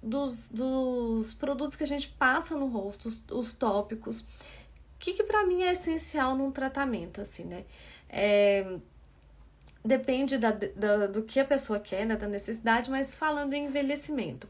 dos, 0.03 0.49
dos 0.49 1.33
produtos 1.33 1.75
que 1.75 1.83
a 1.83 1.87
gente 1.87 2.09
passa 2.09 2.55
no 2.55 2.67
rosto, 2.67 3.07
os, 3.07 3.23
os 3.31 3.53
tópicos. 3.53 4.21
O 4.21 4.25
que, 4.99 5.13
que 5.13 5.23
para 5.23 5.45
mim 5.45 5.63
é 5.63 5.71
essencial 5.71 6.35
num 6.35 6.51
tratamento, 6.51 7.21
assim, 7.21 7.45
né? 7.45 7.63
É, 8.09 8.77
depende 9.83 10.37
da, 10.37 10.51
da, 10.51 11.07
do 11.07 11.23
que 11.23 11.39
a 11.39 11.45
pessoa 11.45 11.79
quer, 11.79 12.05
né, 12.05 12.15
da 12.15 12.27
necessidade, 12.27 12.89
mas 12.91 13.17
falando 13.17 13.53
em 13.53 13.65
envelhecimento. 13.65 14.47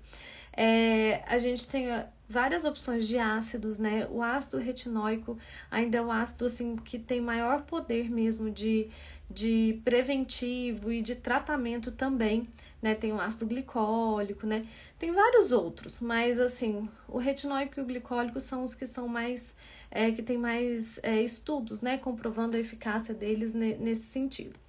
É, 0.55 1.23
a 1.25 1.37
gente 1.37 1.67
tem 1.67 1.89
ah, 1.91 2.07
várias 2.29 2.63
opções 2.63 3.07
de 3.07 3.17
ácidos, 3.17 3.79
né? 3.79 4.07
O 4.11 4.21
ácido 4.21 4.59
retinóico 4.59 5.37
ainda 5.71 5.97
é 5.97 6.01
o 6.01 6.11
ácido 6.11 6.45
assim 6.45 6.75
que 6.75 6.99
tem 6.99 7.19
maior 7.19 7.63
poder 7.63 8.09
mesmo 8.09 8.51
de, 8.51 8.87
de 9.29 9.81
preventivo 9.83 10.91
e 10.91 11.01
de 11.01 11.15
tratamento 11.15 11.91
também, 11.91 12.47
né? 12.83 12.93
Tem 12.93 13.13
o 13.13 13.21
ácido 13.21 13.45
glicólico, 13.45 14.45
né? 14.45 14.67
Tem 14.99 15.11
vários 15.11 15.53
outros, 15.53 16.01
mas 16.01 16.39
assim, 16.39 16.87
o 17.07 17.17
retinóico 17.17 17.79
e 17.79 17.83
o 17.83 17.85
glicólico 17.85 18.39
são 18.41 18.63
os 18.63 18.75
que 18.75 18.85
são 18.85 19.07
mais 19.07 19.55
é, 19.89 20.11
que 20.11 20.21
tem 20.21 20.37
mais 20.37 20.99
é, 21.01 21.21
estudos, 21.21 21.81
né? 21.81 21.97
Comprovando 21.97 22.57
a 22.57 22.59
eficácia 22.59 23.13
deles 23.13 23.53
nesse 23.53 24.03
sentido. 24.03 24.59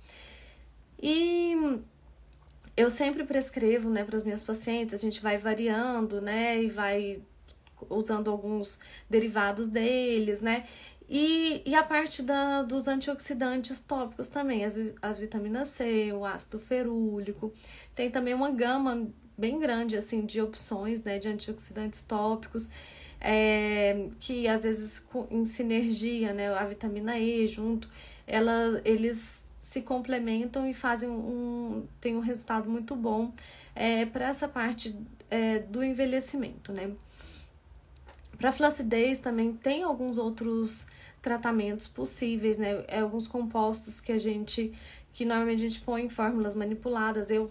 E 1.02 1.54
eu 2.76 2.88
sempre 2.88 3.24
prescrevo, 3.24 3.90
né, 3.90 4.04
para 4.04 4.16
as 4.16 4.24
minhas 4.24 4.42
pacientes, 4.42 4.94
a 4.94 4.98
gente 4.98 5.20
vai 5.20 5.36
variando, 5.36 6.20
né, 6.20 6.62
e 6.62 6.68
vai 6.68 7.22
usando 7.90 8.30
alguns 8.30 8.80
derivados 9.08 9.68
deles, 9.68 10.40
né, 10.40 10.66
e, 11.08 11.62
e 11.66 11.74
a 11.74 11.82
parte 11.82 12.22
da, 12.22 12.62
dos 12.62 12.88
antioxidantes 12.88 13.80
tópicos 13.80 14.28
também, 14.28 14.64
as, 14.64 14.74
a 15.02 15.12
vitamina 15.12 15.64
C, 15.64 16.12
o 16.12 16.24
ácido 16.24 16.58
ferúlico, 16.58 17.52
tem 17.94 18.10
também 18.10 18.34
uma 18.34 18.50
gama 18.50 19.08
bem 19.36 19.58
grande, 19.58 19.96
assim, 19.96 20.24
de 20.24 20.40
opções, 20.40 21.02
né, 21.02 21.18
de 21.18 21.28
antioxidantes 21.28 22.02
tópicos, 22.02 22.70
é, 23.20 24.08
que 24.20 24.46
às 24.48 24.64
vezes 24.64 25.04
em 25.30 25.44
sinergia, 25.44 26.32
né, 26.32 26.48
a 26.54 26.64
vitamina 26.64 27.18
E 27.18 27.46
junto, 27.48 27.88
ela, 28.26 28.80
eles 28.84 29.44
se 29.60 29.82
complementam 29.82 30.68
e 30.68 30.72
fazem 30.72 31.08
um, 31.10 31.86
tem 32.00 32.16
um 32.16 32.20
resultado 32.20 32.70
muito 32.70 32.94
bom 32.94 33.32
é, 33.74 34.06
para 34.06 34.28
essa 34.28 34.46
parte 34.46 34.96
é, 35.30 35.58
do 35.58 35.82
envelhecimento, 35.82 36.72
né? 36.72 36.92
Para 38.38 38.52
flacidez 38.52 39.18
também 39.20 39.52
tem 39.52 39.82
alguns 39.82 40.18
outros 40.18 40.86
tratamentos 41.24 41.86
possíveis, 41.86 42.58
né? 42.58 42.84
É, 42.86 43.00
alguns 43.00 43.26
compostos 43.26 43.98
que 43.98 44.12
a 44.12 44.18
gente, 44.18 44.72
que 45.14 45.24
normalmente 45.24 45.64
a 45.64 45.68
gente 45.70 45.80
põe 45.80 46.02
em 46.04 46.08
fórmulas 46.10 46.54
manipuladas. 46.54 47.30
Eu, 47.30 47.50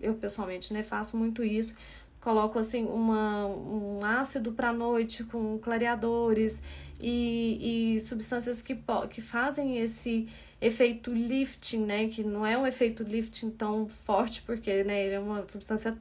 eu 0.00 0.14
pessoalmente, 0.14 0.72
né, 0.72 0.82
faço 0.82 1.14
muito 1.14 1.44
isso. 1.44 1.76
Coloco 2.22 2.58
assim 2.58 2.86
uma, 2.86 3.46
um 3.46 4.02
ácido 4.02 4.52
para 4.52 4.72
noite 4.72 5.24
com 5.24 5.58
clareadores 5.58 6.62
e, 6.98 7.96
e 7.96 8.00
substâncias 8.00 8.62
que, 8.62 8.78
que 9.10 9.20
fazem 9.20 9.78
esse 9.78 10.26
efeito 10.58 11.12
lifting, 11.12 11.84
né? 11.84 12.08
Que 12.08 12.24
não 12.24 12.46
é 12.46 12.56
um 12.56 12.66
efeito 12.66 13.02
lifting 13.02 13.50
tão 13.50 13.86
forte, 13.88 14.40
porque 14.40 14.82
né, 14.84 15.04
ele 15.04 15.14
é 15.16 15.20
uma 15.20 15.44
substância 15.48 15.92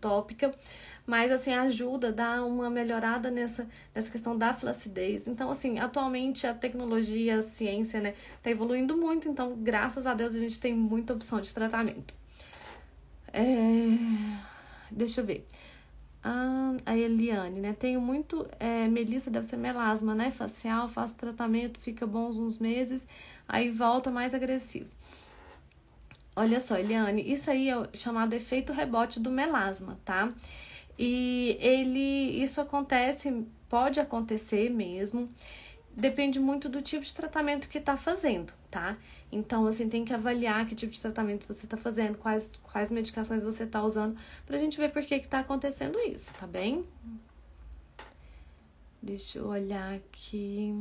tópica, 0.00 0.54
mas 1.06 1.30
assim 1.30 1.52
ajuda, 1.52 2.12
dá 2.12 2.44
uma 2.44 2.70
melhorada 2.70 3.30
nessa, 3.30 3.68
nessa 3.94 4.10
questão 4.10 4.36
da 4.36 4.52
flacidez. 4.52 5.28
Então, 5.28 5.50
assim, 5.50 5.78
atualmente 5.78 6.46
a 6.46 6.54
tecnologia, 6.54 7.38
a 7.38 7.42
ciência, 7.42 8.00
né, 8.00 8.14
tá 8.42 8.50
evoluindo 8.50 8.96
muito, 8.96 9.28
então, 9.28 9.54
graças 9.56 10.06
a 10.06 10.14
Deus, 10.14 10.34
a 10.34 10.38
gente 10.38 10.60
tem 10.60 10.74
muita 10.74 11.12
opção 11.12 11.40
de 11.40 11.52
tratamento. 11.52 12.14
É... 13.32 13.44
Deixa 14.90 15.20
eu 15.20 15.26
ver. 15.26 15.46
Ah, 16.22 16.74
a 16.86 16.96
Eliane, 16.96 17.60
né? 17.60 17.74
Tenho 17.78 18.00
muito. 18.00 18.48
É, 18.58 18.88
Melissa 18.88 19.30
deve 19.30 19.46
ser 19.46 19.58
melasma, 19.58 20.14
né? 20.14 20.30
Facial, 20.30 20.88
faço 20.88 21.16
tratamento, 21.16 21.78
fica 21.78 22.06
bons 22.06 22.38
uns 22.38 22.58
meses, 22.58 23.06
aí 23.46 23.70
volta 23.70 24.10
mais 24.10 24.34
agressivo. 24.34 24.88
Olha 26.34 26.60
só, 26.60 26.78
Eliane, 26.78 27.30
isso 27.30 27.50
aí 27.50 27.68
é 27.68 27.88
chamado 27.92 28.32
efeito 28.32 28.72
rebote 28.72 29.20
do 29.20 29.30
melasma, 29.30 29.98
tá? 30.04 30.32
E 30.98 31.56
ele, 31.60 32.42
isso 32.42 32.60
acontece, 32.60 33.46
pode 33.68 33.98
acontecer 33.98 34.70
mesmo, 34.70 35.28
depende 35.96 36.38
muito 36.38 36.68
do 36.68 36.80
tipo 36.82 37.04
de 37.04 37.12
tratamento 37.12 37.68
que 37.68 37.80
tá 37.80 37.96
fazendo, 37.96 38.52
tá? 38.70 38.96
Então, 39.30 39.66
assim, 39.66 39.88
tem 39.88 40.04
que 40.04 40.12
avaliar 40.12 40.66
que 40.66 40.74
tipo 40.74 40.92
de 40.92 41.00
tratamento 41.00 41.46
você 41.46 41.66
tá 41.66 41.76
fazendo, 41.76 42.16
quais, 42.18 42.52
quais 42.62 42.90
medicações 42.90 43.42
você 43.42 43.66
tá 43.66 43.82
usando, 43.82 44.16
pra 44.46 44.58
gente 44.58 44.76
ver 44.78 44.92
por 44.92 45.02
que 45.02 45.18
que 45.18 45.28
tá 45.28 45.40
acontecendo 45.40 45.98
isso, 45.98 46.32
tá 46.34 46.46
bem? 46.46 46.84
Deixa 49.02 49.38
eu 49.38 49.48
olhar 49.48 49.94
aqui. 49.94 50.72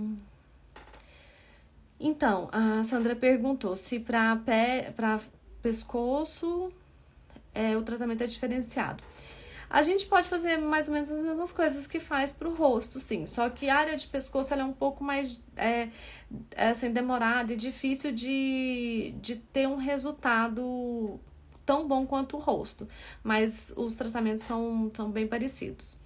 Então, 1.99 2.49
a 2.51 2.83
Sandra 2.83 3.15
perguntou 3.15 3.75
se 3.75 3.99
para 3.99 4.35
para 4.95 5.19
pescoço 5.61 6.71
é, 7.53 7.77
o 7.77 7.81
tratamento 7.81 8.23
é 8.23 8.27
diferenciado. 8.27 9.03
A 9.73 9.81
gente 9.81 10.05
pode 10.05 10.27
fazer 10.27 10.57
mais 10.57 10.87
ou 10.87 10.93
menos 10.93 11.09
as 11.09 11.19
mesmas 11.23 11.51
coisas 11.51 11.87
que 11.87 11.99
faz 11.99 12.31
para 12.31 12.47
o 12.47 12.53
rosto, 12.53 12.99
sim. 12.99 13.25
Só 13.25 13.49
que 13.49 13.67
a 13.67 13.75
área 13.75 13.97
de 13.97 14.05
pescoço 14.05 14.53
é 14.53 14.63
um 14.63 14.71
pouco 14.71 15.03
mais 15.03 15.41
é, 15.57 15.89
é, 16.51 16.69
assim, 16.69 16.91
demorada 16.91 17.53
e 17.53 17.55
difícil 17.55 18.11
de, 18.11 19.15
de 19.19 19.35
ter 19.35 19.67
um 19.67 19.77
resultado 19.77 21.19
tão 21.65 21.87
bom 21.87 22.05
quanto 22.05 22.37
o 22.37 22.39
rosto. 22.39 22.87
Mas 23.23 23.73
os 23.75 23.95
tratamentos 23.95 24.43
são, 24.43 24.91
são 24.93 25.09
bem 25.09 25.27
parecidos. 25.27 25.97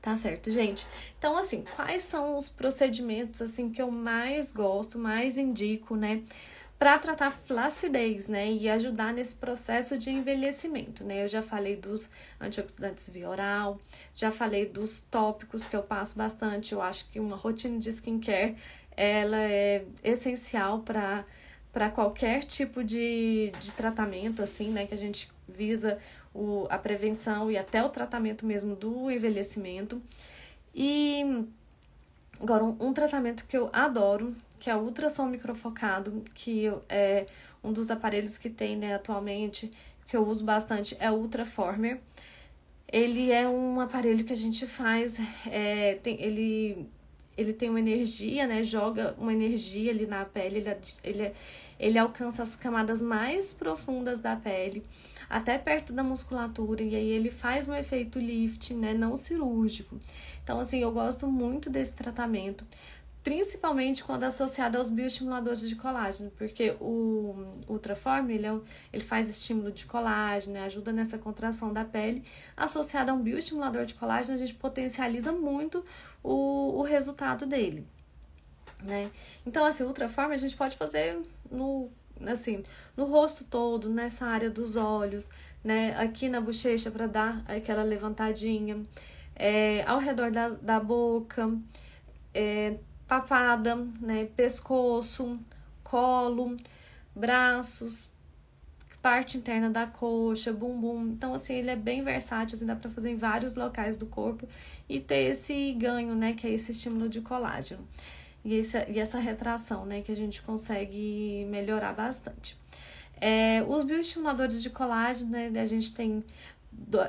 Tá 0.00 0.16
certo, 0.16 0.48
gente? 0.52 0.86
Então, 1.18 1.36
assim, 1.36 1.64
quais 1.74 2.04
são 2.04 2.36
os 2.36 2.48
procedimentos 2.48 3.42
assim 3.42 3.68
que 3.68 3.82
eu 3.82 3.90
mais 3.90 4.52
gosto, 4.52 4.96
mais 4.96 5.36
indico, 5.36 5.96
né? 5.96 6.22
Para 6.78 6.98
tratar 6.98 7.30
flacidez, 7.30 8.28
né, 8.28 8.52
e 8.52 8.68
ajudar 8.68 9.12
nesse 9.12 9.34
processo 9.34 9.96
de 9.96 10.10
envelhecimento, 10.10 11.02
né? 11.04 11.24
Eu 11.24 11.28
já 11.28 11.40
falei 11.40 11.76
dos 11.76 12.08
antioxidantes 12.40 13.08
via 13.08 13.28
oral, 13.30 13.80
já 14.14 14.30
falei 14.30 14.66
dos 14.66 15.00
tópicos 15.10 15.66
que 15.66 15.74
eu 15.74 15.82
passo 15.82 16.16
bastante. 16.16 16.74
Eu 16.74 16.82
acho 16.82 17.08
que 17.10 17.18
uma 17.18 17.36
rotina 17.36 17.78
de 17.78 17.88
skincare 17.88 18.56
ela 18.96 19.38
é 19.38 19.84
essencial 20.04 20.80
para 20.80 21.24
para 21.72 21.90
qualquer 21.90 22.42
tipo 22.42 22.82
de, 22.82 23.52
de 23.60 23.70
tratamento, 23.72 24.42
assim, 24.42 24.70
né, 24.70 24.86
que 24.86 24.94
a 24.94 24.96
gente 24.96 25.30
visa 25.46 25.98
o, 26.32 26.66
a 26.70 26.78
prevenção 26.78 27.50
e 27.50 27.58
até 27.58 27.84
o 27.84 27.90
tratamento 27.90 28.46
mesmo 28.46 28.74
do 28.74 29.10
envelhecimento. 29.10 30.00
E 30.74 31.44
agora, 32.40 32.64
um, 32.64 32.76
um 32.80 32.92
tratamento 32.94 33.44
que 33.44 33.54
eu 33.54 33.68
adoro, 33.74 34.34
que 34.58 34.70
é 34.70 34.76
o 34.76 34.80
ultrassom 34.80 35.26
microfocado, 35.26 36.24
que 36.34 36.66
é 36.88 37.26
um 37.62 37.72
dos 37.72 37.90
aparelhos 37.90 38.38
que 38.38 38.48
tem 38.48 38.76
né, 38.76 38.94
atualmente, 38.94 39.70
que 40.06 40.16
eu 40.16 40.26
uso 40.26 40.44
bastante, 40.44 40.96
é 41.00 41.10
o 41.10 41.14
Ultraformer. 41.14 42.00
Ele 42.88 43.32
é 43.32 43.48
um 43.48 43.80
aparelho 43.80 44.24
que 44.24 44.32
a 44.32 44.36
gente 44.36 44.66
faz, 44.66 45.18
é, 45.46 45.96
tem, 45.96 46.22
ele, 46.22 46.88
ele 47.36 47.52
tem 47.52 47.68
uma 47.68 47.80
energia, 47.80 48.46
né? 48.46 48.62
Joga 48.62 49.16
uma 49.18 49.32
energia 49.32 49.90
ali 49.90 50.06
na 50.06 50.24
pele, 50.24 50.58
ele, 50.58 50.76
ele, 51.02 51.32
ele 51.80 51.98
alcança 51.98 52.44
as 52.44 52.54
camadas 52.54 53.02
mais 53.02 53.52
profundas 53.52 54.20
da 54.20 54.36
pele, 54.36 54.84
até 55.28 55.58
perto 55.58 55.92
da 55.92 56.04
musculatura, 56.04 56.84
e 56.84 56.94
aí 56.94 57.08
ele 57.08 57.32
faz 57.32 57.68
um 57.68 57.74
efeito 57.74 58.20
lift, 58.20 58.72
né? 58.72 58.94
Não 58.94 59.16
cirúrgico. 59.16 59.98
Então, 60.44 60.60
assim, 60.60 60.78
eu 60.78 60.92
gosto 60.92 61.26
muito 61.26 61.68
desse 61.68 61.92
tratamento 61.92 62.64
principalmente 63.26 64.04
quando 64.04 64.22
associado 64.22 64.78
aos 64.78 64.88
bioestimuladores 64.88 65.68
de 65.68 65.74
colágeno, 65.74 66.30
porque 66.38 66.76
o 66.80 67.34
Ultraform, 67.68 68.30
ele, 68.30 68.46
é, 68.46 68.56
ele 68.92 69.02
faz 69.02 69.28
estímulo 69.28 69.72
de 69.72 69.84
colágeno, 69.84 70.56
ajuda 70.60 70.92
nessa 70.92 71.18
contração 71.18 71.72
da 71.72 71.84
pele, 71.84 72.24
associado 72.56 73.10
a 73.10 73.14
um 73.14 73.20
bioestimulador 73.20 73.84
de 73.84 73.94
colágeno, 73.94 74.36
a 74.36 74.38
gente 74.38 74.54
potencializa 74.54 75.32
muito 75.32 75.84
o, 76.22 76.78
o 76.78 76.82
resultado 76.82 77.46
dele, 77.46 77.84
né? 78.84 79.10
Então, 79.44 79.64
assim, 79.64 79.82
Ultraform 79.82 80.30
a 80.30 80.36
gente 80.36 80.54
pode 80.54 80.76
fazer 80.76 81.20
no, 81.50 81.90
assim, 82.28 82.62
no 82.96 83.06
rosto 83.06 83.42
todo, 83.42 83.90
nessa 83.90 84.24
área 84.24 84.50
dos 84.50 84.76
olhos, 84.76 85.28
né, 85.64 85.96
aqui 85.98 86.28
na 86.28 86.40
bochecha 86.40 86.92
para 86.92 87.08
dar 87.08 87.44
aquela 87.48 87.82
levantadinha, 87.82 88.80
é, 89.34 89.82
ao 89.82 89.98
redor 89.98 90.30
da, 90.30 90.50
da 90.50 90.78
boca, 90.78 91.52
é, 92.32 92.76
papada, 93.06 93.76
né, 94.00 94.28
pescoço, 94.36 95.38
colo, 95.82 96.56
braços, 97.14 98.08
parte 99.00 99.38
interna 99.38 99.70
da 99.70 99.86
coxa, 99.86 100.52
bumbum. 100.52 101.06
Então, 101.08 101.32
assim, 101.32 101.54
ele 101.54 101.70
é 101.70 101.76
bem 101.76 102.02
versátil, 102.02 102.56
assim, 102.56 102.66
dá 102.66 102.74
para 102.74 102.90
fazer 102.90 103.10
em 103.10 103.16
vários 103.16 103.54
locais 103.54 103.96
do 103.96 104.06
corpo 104.06 104.48
e 104.88 104.98
ter 105.00 105.30
esse 105.30 105.72
ganho, 105.74 106.14
né, 106.14 106.32
que 106.32 106.46
é 106.46 106.50
esse 106.50 106.72
estímulo 106.72 107.08
de 107.08 107.20
colágeno. 107.20 107.86
E, 108.44 108.54
esse, 108.54 108.76
e 108.90 108.98
essa 108.98 109.18
retração, 109.18 109.86
né, 109.86 110.02
que 110.02 110.10
a 110.10 110.16
gente 110.16 110.42
consegue 110.42 111.46
melhorar 111.48 111.92
bastante. 111.92 112.58
É, 113.20 113.62
os 113.66 113.84
bioestimuladores 113.84 114.62
de 114.62 114.70
colágeno, 114.70 115.30
né, 115.30 115.52
a 115.60 115.66
gente 115.66 115.94
tem 115.94 116.24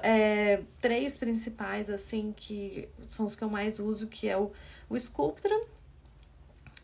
é, 0.02 0.62
três 0.80 1.18
principais, 1.18 1.90
assim, 1.90 2.34
que 2.36 2.88
são 3.10 3.26
os 3.26 3.36
que 3.36 3.44
eu 3.44 3.50
mais 3.50 3.80
uso, 3.80 4.08
que 4.08 4.30
é 4.30 4.38
o, 4.38 4.52
o 4.90 4.98
Sculptra, 4.98 5.60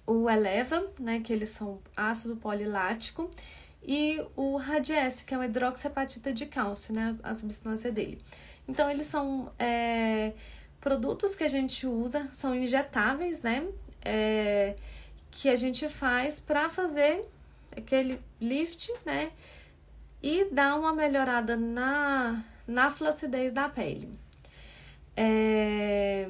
o 0.05 0.29
Eleva, 0.29 0.91
né, 0.99 1.21
que 1.21 1.31
eles 1.31 1.49
são 1.49 1.79
ácido 1.95 2.35
polilático, 2.35 3.29
e 3.81 4.21
o 4.35 4.57
Radiesse, 4.57 5.25
que 5.25 5.33
é 5.33 5.37
uma 5.37 5.45
hidroxapatita 5.45 6.31
de 6.31 6.45
cálcio, 6.45 6.93
né, 6.93 7.17
a 7.23 7.33
substância 7.33 7.91
dele. 7.91 8.21
Então, 8.67 8.89
eles 8.89 9.07
são 9.07 9.51
é, 9.59 10.33
produtos 10.79 11.35
que 11.35 11.43
a 11.43 11.47
gente 11.47 11.85
usa, 11.85 12.29
são 12.31 12.55
injetáveis, 12.55 13.41
né, 13.41 13.67
é, 14.01 14.75
que 15.31 15.49
a 15.49 15.55
gente 15.55 15.89
faz 15.89 16.39
para 16.39 16.69
fazer 16.69 17.25
aquele 17.75 18.19
lift, 18.39 18.91
né, 19.05 19.31
e 20.21 20.45
dar 20.45 20.79
uma 20.79 20.93
melhorada 20.93 21.57
na, 21.57 22.43
na 22.65 22.89
flacidez 22.89 23.51
da 23.51 23.67
pele. 23.67 24.09
É, 25.15 26.27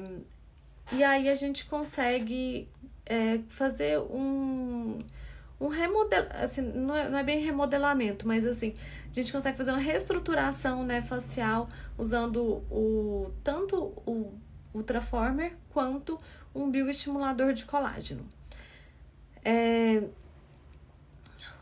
e 0.92 1.02
aí 1.02 1.28
a 1.28 1.34
gente 1.34 1.64
consegue 1.66 2.68
é, 3.06 3.40
fazer 3.48 3.98
um, 3.98 4.98
um 5.60 5.68
remodel, 5.68 6.26
assim, 6.30 6.62
não 6.62 6.96
é, 6.96 7.08
não 7.08 7.18
é 7.18 7.22
bem 7.22 7.44
remodelamento, 7.44 8.26
mas 8.26 8.46
assim, 8.46 8.74
a 9.10 9.12
gente 9.12 9.32
consegue 9.32 9.56
fazer 9.56 9.70
uma 9.70 9.80
reestruturação 9.80 10.84
né, 10.84 11.02
facial 11.02 11.68
usando 11.96 12.62
o, 12.70 13.32
tanto 13.42 13.76
o 14.06 14.32
Ultraformer 14.74 15.54
quanto 15.70 16.18
um 16.54 16.70
bioestimulador 16.70 17.52
de 17.52 17.64
colágeno. 17.64 18.24
É, 19.44 20.02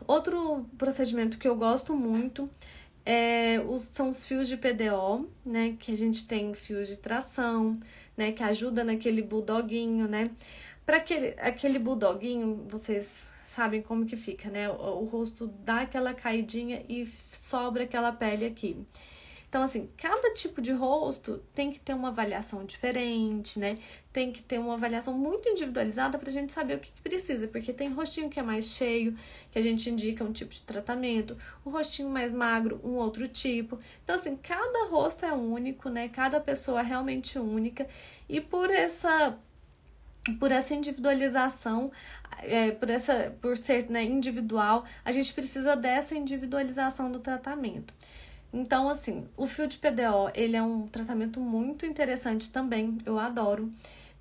outro 0.07 0.65
procedimento 0.77 1.37
que 1.37 1.47
eu 1.47 1.55
gosto 1.55 1.95
muito 1.95 2.49
é, 3.05 3.59
os, 3.67 3.83
são 3.83 4.09
os 4.09 4.25
fios 4.25 4.47
de 4.47 4.57
PDO, 4.57 5.29
né? 5.45 5.75
Que 5.79 5.91
a 5.91 5.97
gente 5.97 6.25
tem 6.27 6.53
fios 6.53 6.87
de 6.87 6.97
tração, 6.97 7.77
né? 8.15 8.31
Que 8.31 8.43
ajuda 8.43 8.83
naquele 8.83 9.21
bulldoguinho, 9.21 10.07
né? 10.07 10.31
Para 10.85 10.97
aquele, 10.97 11.33
aquele 11.39 11.79
bulldoguinho, 11.79 12.65
vocês 12.69 13.31
sabem 13.45 13.81
como 13.81 14.05
que 14.05 14.15
fica, 14.15 14.49
né? 14.49 14.69
O, 14.69 15.03
o, 15.03 15.05
rosto 15.05 15.47
dá 15.47 15.81
aquela 15.81 16.13
caidinha 16.13 16.83
e 16.89 17.05
sobra 17.31 17.83
aquela 17.83 18.11
pele 18.11 18.45
aqui. 18.45 18.77
Então, 19.47 19.61
assim, 19.61 19.87
cada 19.97 20.33
tipo 20.33 20.59
de 20.61 20.71
rosto 20.71 21.37
tem 21.53 21.71
que 21.71 21.79
ter 21.79 21.93
uma 21.93 22.07
avaliação 22.09 22.65
diferente, 22.65 23.59
né? 23.59 23.77
Tem 24.11 24.31
que 24.31 24.41
ter 24.41 24.57
uma 24.57 24.73
avaliação 24.73 25.13
muito 25.15 25.47
individualizada 25.47 26.17
pra 26.17 26.31
gente 26.31 26.51
saber 26.51 26.77
o 26.77 26.79
que, 26.79 26.91
que 26.91 27.01
precisa, 27.03 27.47
porque 27.47 27.71
tem 27.71 27.89
rostinho 27.89 28.31
que 28.31 28.39
é 28.39 28.43
mais 28.43 28.65
cheio, 28.65 29.15
que 29.51 29.59
a 29.59 29.61
gente 29.61 29.87
indica 29.89 30.23
um 30.23 30.33
tipo 30.33 30.51
de 30.51 30.63
tratamento, 30.63 31.37
o 31.63 31.69
rostinho 31.69 32.09
mais 32.09 32.33
magro, 32.33 32.81
um 32.83 32.95
outro 32.95 33.27
tipo. 33.27 33.77
Então, 34.03 34.15
assim, 34.15 34.35
cada 34.35 34.87
rosto 34.89 35.23
é 35.23 35.31
único, 35.31 35.87
né? 35.87 36.09
Cada 36.09 36.39
pessoa 36.39 36.79
é 36.79 36.83
realmente 36.83 37.37
única, 37.37 37.87
e 38.27 38.41
por 38.41 38.71
essa 38.71 39.37
por 40.39 40.51
essa 40.51 40.73
individualização, 40.73 41.91
é, 42.39 42.71
por, 42.71 42.89
essa, 42.89 43.33
por 43.41 43.57
ser 43.57 43.89
né, 43.89 44.03
individual, 44.03 44.85
a 45.03 45.11
gente 45.11 45.33
precisa 45.33 45.75
dessa 45.75 46.15
individualização 46.15 47.11
do 47.11 47.19
tratamento. 47.19 47.93
Então, 48.53 48.87
assim, 48.87 49.27
o 49.35 49.47
fio 49.47 49.67
de 49.67 49.77
PDO, 49.77 50.31
ele 50.33 50.55
é 50.55 50.61
um 50.61 50.87
tratamento 50.87 51.39
muito 51.39 51.85
interessante 51.85 52.49
também, 52.51 52.99
eu 53.05 53.17
adoro, 53.17 53.69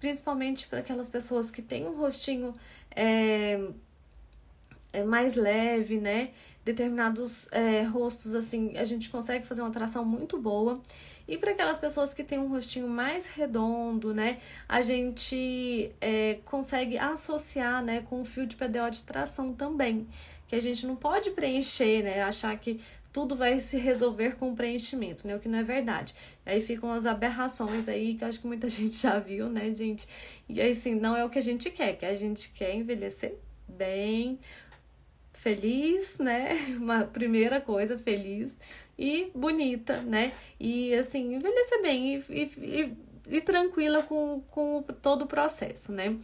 principalmente 0.00 0.66
para 0.66 0.80
aquelas 0.80 1.08
pessoas 1.08 1.50
que 1.50 1.60
têm 1.60 1.86
um 1.86 1.96
rostinho 1.96 2.54
é, 2.96 3.60
é 4.92 5.04
mais 5.04 5.34
leve, 5.34 5.98
né? 5.98 6.30
Determinados 6.64 7.48
é, 7.52 7.82
rostos, 7.82 8.34
assim, 8.34 8.76
a 8.76 8.84
gente 8.84 9.10
consegue 9.10 9.44
fazer 9.46 9.62
uma 9.62 9.70
tração 9.70 10.04
muito 10.04 10.38
boa. 10.38 10.80
E 11.26 11.36
para 11.38 11.52
aquelas 11.52 11.78
pessoas 11.78 12.12
que 12.12 12.24
têm 12.24 12.38
um 12.38 12.48
rostinho 12.48 12.88
mais 12.88 13.26
redondo, 13.26 14.12
né, 14.12 14.38
a 14.68 14.80
gente 14.80 15.90
é, 16.00 16.38
consegue 16.44 16.98
associar, 16.98 17.82
né, 17.82 18.04
com 18.08 18.20
o 18.20 18.24
fio 18.24 18.46
de 18.46 18.56
PDO 18.56 18.90
de 18.90 19.02
tração 19.02 19.52
também, 19.52 20.06
que 20.48 20.56
a 20.56 20.60
gente 20.60 20.86
não 20.86 20.96
pode 20.96 21.30
preencher, 21.30 22.02
né, 22.02 22.22
achar 22.22 22.56
que 22.58 22.80
tudo 23.12 23.36
vai 23.36 23.60
se 23.60 23.76
resolver 23.76 24.36
com 24.36 24.54
preenchimento, 24.54 25.26
né? 25.26 25.36
O 25.36 25.38
que 25.38 25.48
não 25.48 25.58
é 25.58 25.62
verdade. 25.62 26.14
Aí 26.46 26.62
ficam 26.62 26.90
as 26.90 27.04
aberrações 27.04 27.86
aí 27.86 28.14
que 28.14 28.24
eu 28.24 28.28
acho 28.28 28.40
que 28.40 28.46
muita 28.46 28.68
gente 28.70 28.96
já 28.96 29.18
viu, 29.18 29.50
né, 29.50 29.70
gente? 29.74 30.08
E 30.48 30.60
aí, 30.60 30.70
assim, 30.70 30.94
não 30.94 31.14
é 31.14 31.24
o 31.24 31.28
que 31.28 31.38
a 31.38 31.42
gente 31.42 31.70
quer, 31.70 31.96
que 31.96 32.06
a 32.06 32.14
gente 32.14 32.50
quer 32.52 32.74
envelhecer 32.74 33.36
bem, 33.68 34.38
feliz, 35.34 36.16
né? 36.18 36.54
Uma 36.80 37.04
primeira 37.04 37.60
coisa, 37.60 37.98
feliz 37.98 38.56
e 38.98 39.30
bonita, 39.34 39.98
né? 40.02 40.32
E 40.58 40.94
assim, 40.94 41.34
envelhecer 41.34 41.82
bem 41.82 42.16
e, 42.16 42.24
e, 42.28 42.42
e, 42.58 43.36
e 43.36 43.40
tranquila 43.40 44.02
com, 44.02 44.42
com 44.50 44.82
todo 45.00 45.22
o 45.22 45.26
processo, 45.26 45.92
né? 45.92 46.16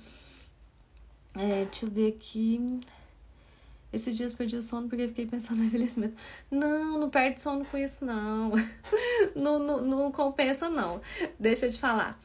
É, 1.35 1.65
deixa 1.65 1.87
eu 1.87 1.91
ver 1.91 2.09
aqui. 2.09 2.81
Esses 3.93 4.17
dias 4.17 4.35
perdi 4.35 4.57
o 4.57 4.63
sono 4.63 4.89
porque 4.89 5.09
fiquei 5.09 5.27
pensando 5.27 5.59
no 5.59 5.65
envelhecimento. 5.67 6.15
Não, 6.51 6.99
não 6.99 7.11
perde 7.11 7.41
sono 7.41 7.65
com 7.65 7.77
isso, 7.79 8.05
não. 8.05 8.53
não, 9.35 9.59
não, 9.59 9.81
não 9.81 10.13
compensa, 10.13 10.69
não. 10.69 11.01
Deixa 11.39 11.67
eu 11.67 11.71
te 11.71 11.79
falar. 11.79 12.19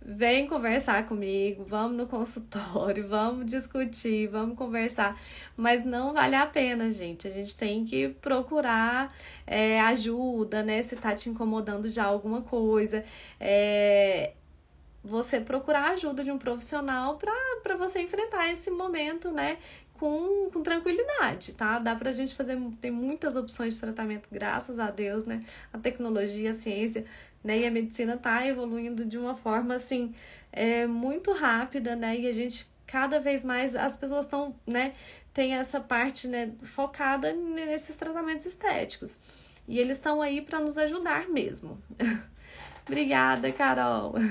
Vem 0.00 0.46
conversar 0.46 1.06
comigo, 1.06 1.64
vamos 1.64 1.96
no 1.96 2.06
consultório, 2.06 3.06
vamos 3.08 3.46
discutir, 3.46 4.28
vamos 4.28 4.56
conversar. 4.56 5.20
Mas 5.56 5.84
não 5.84 6.12
vale 6.14 6.36
a 6.36 6.46
pena, 6.46 6.90
gente. 6.90 7.26
A 7.26 7.30
gente 7.30 7.56
tem 7.56 7.84
que 7.84 8.08
procurar 8.08 9.14
é, 9.46 9.80
ajuda, 9.80 10.62
né? 10.62 10.80
Se 10.82 10.96
tá 10.96 11.14
te 11.14 11.28
incomodando 11.28 11.88
já 11.88 12.04
alguma 12.04 12.42
coisa. 12.42 13.04
É, 13.40 14.32
você 15.02 15.40
procurar 15.40 15.92
ajuda 15.92 16.22
de 16.22 16.30
um 16.30 16.38
profissional 16.38 17.18
para 17.18 17.76
você 17.76 18.00
enfrentar 18.00 18.50
esse 18.50 18.70
momento, 18.70 19.30
né? 19.30 19.58
Com, 19.94 20.48
com 20.52 20.62
tranquilidade, 20.62 21.54
tá? 21.54 21.78
Dá 21.80 21.94
pra 21.96 22.12
gente 22.12 22.32
fazer, 22.34 22.56
tem 22.80 22.90
muitas 22.90 23.34
opções 23.34 23.74
de 23.74 23.80
tratamento, 23.80 24.28
graças 24.30 24.78
a 24.78 24.90
Deus, 24.92 25.24
né? 25.24 25.44
A 25.72 25.78
tecnologia, 25.78 26.50
a 26.50 26.54
ciência 26.54 27.04
né? 27.42 27.58
E 27.58 27.66
a 27.66 27.70
medicina 27.70 28.14
está 28.14 28.46
evoluindo 28.46 29.04
de 29.04 29.18
uma 29.18 29.34
forma 29.34 29.74
assim 29.74 30.14
é, 30.52 30.86
muito 30.86 31.32
rápida, 31.32 31.94
né? 31.94 32.18
E 32.18 32.26
a 32.26 32.32
gente 32.32 32.68
cada 32.86 33.20
vez 33.20 33.44
mais 33.44 33.76
as 33.76 33.96
pessoas 33.96 34.24
estão, 34.24 34.54
né? 34.66 34.94
Tem 35.32 35.54
essa 35.54 35.80
parte, 35.80 36.26
né? 36.26 36.52
Focada 36.62 37.32
nesses 37.32 37.96
tratamentos 37.96 38.46
estéticos 38.46 39.18
e 39.68 39.78
eles 39.78 39.98
estão 39.98 40.22
aí 40.22 40.40
para 40.40 40.58
nos 40.58 40.78
ajudar 40.78 41.28
mesmo. 41.28 41.78
Obrigada, 42.86 43.52
Carol. 43.52 44.14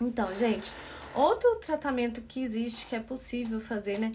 Então, 0.00 0.32
gente, 0.36 0.70
outro 1.12 1.56
tratamento 1.56 2.20
que 2.20 2.40
existe 2.40 2.86
que 2.86 2.94
é 2.94 3.00
possível 3.00 3.58
fazer, 3.58 3.98
né? 3.98 4.12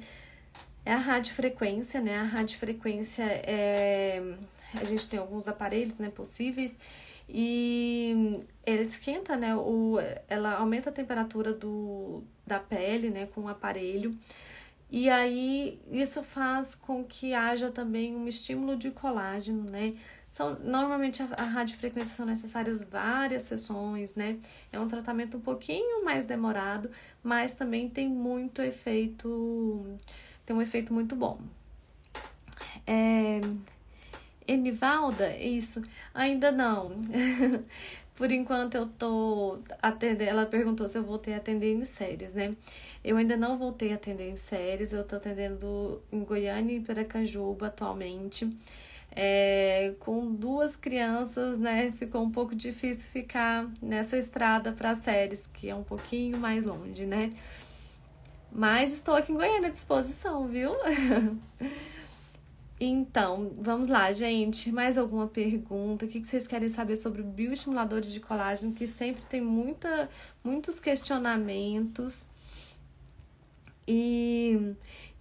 É 0.85 0.93
a 0.93 0.97
radiofrequência, 0.97 1.99
né? 1.99 2.19
A 2.19 2.23
radiofrequência 2.23 3.25
é. 3.25 4.21
A 4.79 4.85
gente 4.85 5.05
tem 5.09 5.19
alguns 5.19 5.49
aparelhos 5.49 5.97
né, 5.97 6.09
possíveis 6.09 6.79
e 7.27 8.39
ela 8.65 8.81
esquenta, 8.81 9.35
né? 9.35 9.55
O, 9.55 9.97
ela 10.27 10.55
aumenta 10.55 10.89
a 10.89 10.93
temperatura 10.93 11.53
do, 11.53 12.23
da 12.45 12.59
pele, 12.59 13.09
né? 13.09 13.27
Com 13.27 13.41
o 13.41 13.47
aparelho. 13.47 14.17
E 14.91 15.09
aí 15.09 15.81
isso 15.91 16.21
faz 16.23 16.75
com 16.75 17.03
que 17.03 17.33
haja 17.33 17.71
também 17.71 18.15
um 18.15 18.27
estímulo 18.27 18.75
de 18.75 18.91
colágeno, 18.91 19.63
né? 19.63 19.95
São, 20.27 20.57
normalmente 20.59 21.21
a, 21.21 21.29
a 21.37 21.43
radiofrequência 21.43 22.15
são 22.15 22.25
necessárias 22.25 22.83
várias 22.83 23.43
sessões, 23.43 24.15
né? 24.15 24.39
É 24.71 24.79
um 24.79 24.87
tratamento 24.87 25.37
um 25.37 25.41
pouquinho 25.41 26.03
mais 26.03 26.25
demorado, 26.25 26.89
mas 27.23 27.53
também 27.53 27.89
tem 27.89 28.07
muito 28.07 28.61
efeito, 28.61 29.85
tem 30.45 30.55
um 30.55 30.61
efeito 30.61 30.93
muito 30.93 31.15
bom. 31.15 31.39
É, 32.85 33.39
Enivalda, 34.47 35.35
isso. 35.37 35.81
Ainda 36.13 36.51
não. 36.51 36.91
Por 38.15 38.31
enquanto 38.31 38.75
eu 38.75 38.87
tô 38.87 39.57
atendendo. 39.81 40.29
Ela 40.29 40.45
perguntou 40.45 40.87
se 40.87 40.97
eu 40.97 41.03
voltei 41.03 41.33
a 41.33 41.37
atender 41.37 41.73
em 41.73 41.83
séries, 41.83 42.33
né? 42.33 42.55
Eu 43.03 43.17
ainda 43.17 43.35
não 43.35 43.57
voltei 43.57 43.91
a 43.91 43.95
atender 43.95 44.29
em 44.29 44.37
séries. 44.37 44.93
Eu 44.93 45.03
tô 45.03 45.15
atendendo 45.15 46.01
em 46.11 46.23
Goiânia 46.23 46.75
e 46.75 46.79
Piracanjuba 46.79 47.67
atualmente. 47.67 48.55
É, 49.15 49.93
com 49.99 50.33
duas 50.33 50.75
crianças, 50.75 51.57
né? 51.57 51.91
Ficou 51.97 52.23
um 52.23 52.31
pouco 52.31 52.55
difícil 52.55 53.09
ficar 53.11 53.67
nessa 53.81 54.17
estrada 54.17 54.71
para 54.71 54.95
séries, 54.95 55.47
que 55.47 55.69
é 55.69 55.75
um 55.75 55.83
pouquinho 55.83 56.37
mais 56.37 56.65
longe, 56.65 57.05
né? 57.05 57.31
Mas 58.51 58.93
estou 58.93 59.15
aqui 59.15 59.31
em 59.31 59.35
Goiânia 59.35 59.69
à 59.69 59.71
disposição, 59.71 60.47
viu? 60.47 60.71
Então, 62.85 63.51
vamos 63.57 63.87
lá, 63.87 64.11
gente. 64.11 64.71
Mais 64.71 64.97
alguma 64.97 65.27
pergunta? 65.27 66.05
O 66.05 66.07
que 66.07 66.23
vocês 66.23 66.47
querem 66.47 66.67
saber 66.67 66.97
sobre 66.97 67.21
bioestimuladores 67.23 68.11
de 68.11 68.19
colágeno? 68.19 68.73
Que 68.73 68.85
sempre 68.87 69.23
tem 69.25 69.41
muita, 69.41 70.09
muitos 70.43 70.79
questionamentos. 70.79 72.27
E 73.87 74.75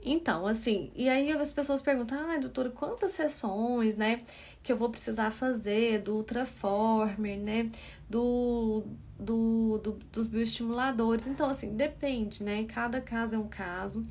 então, 0.05 0.47
assim, 0.47 0.91
e 0.97 1.09
aí 1.09 1.31
as 1.31 1.53
pessoas 1.53 1.81
perguntam, 1.81 2.19
ah, 2.29 2.37
doutora, 2.39 2.71
quantas 2.71 3.13
sessões, 3.13 3.97
né, 3.97 4.23
que 4.63 4.73
eu 4.73 4.77
vou 4.77 4.91
precisar 4.91 5.31
fazer 5.31 6.01
do 6.03 6.17
Ultraformer, 6.17 7.39
né, 7.39 7.71
do, 8.11 8.83
do, 9.19 9.79
do, 9.79 9.93
dos 10.13 10.27
bioestimuladores. 10.27 11.29
Então, 11.29 11.49
assim, 11.49 11.77
depende, 11.77 12.43
né, 12.43 12.65
cada 12.65 13.01
caso 13.01 13.37
é 13.37 13.39
um 13.39 13.49
caso. 13.49 14.05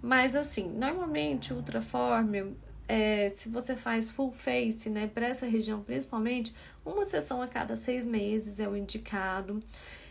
Mas, 0.00 0.36
assim, 0.36 0.68
normalmente 0.70 1.52
o 1.52 1.56
Ultraformer, 1.56 2.52
é, 2.86 3.30
se 3.30 3.48
você 3.48 3.74
faz 3.74 4.10
full 4.10 4.30
face, 4.30 4.90
né, 4.90 5.06
para 5.06 5.26
essa 5.26 5.46
região 5.46 5.82
principalmente, 5.82 6.54
uma 6.84 7.04
sessão 7.04 7.40
a 7.40 7.48
cada 7.48 7.76
seis 7.76 8.04
meses 8.04 8.60
é 8.60 8.68
o 8.68 8.76
indicado. 8.76 9.62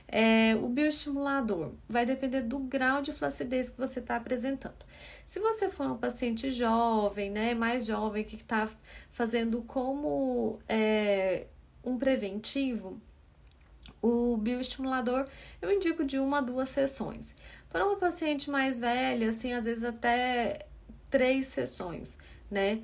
É, 0.07 0.55
o 0.55 0.67
bioestimulador 0.67 1.71
vai 1.87 2.05
depender 2.05 2.41
do 2.41 2.59
grau 2.59 3.01
de 3.01 3.11
flacidez 3.11 3.69
que 3.69 3.77
você 3.77 3.99
está 3.99 4.15
apresentando. 4.15 4.85
Se 5.25 5.39
você 5.39 5.69
for 5.69 5.87
um 5.87 5.97
paciente 5.97 6.51
jovem, 6.51 7.31
né, 7.31 7.53
mais 7.53 7.85
jovem, 7.85 8.23
que 8.23 8.35
está 8.35 8.69
fazendo 9.11 9.61
como 9.63 10.59
é, 10.67 11.47
um 11.83 11.97
preventivo, 11.97 12.99
o 14.01 14.35
bioestimulador 14.37 15.27
eu 15.61 15.71
indico 15.71 16.03
de 16.03 16.19
uma 16.19 16.39
a 16.39 16.41
duas 16.41 16.69
sessões. 16.69 17.35
Para 17.69 17.85
uma 17.85 17.95
paciente 17.95 18.51
mais 18.51 18.79
velha, 18.79 19.29
assim, 19.29 19.53
às 19.53 19.65
vezes 19.65 19.83
até 19.83 20.67
três 21.09 21.47
sessões 21.47 22.17
né? 22.49 22.81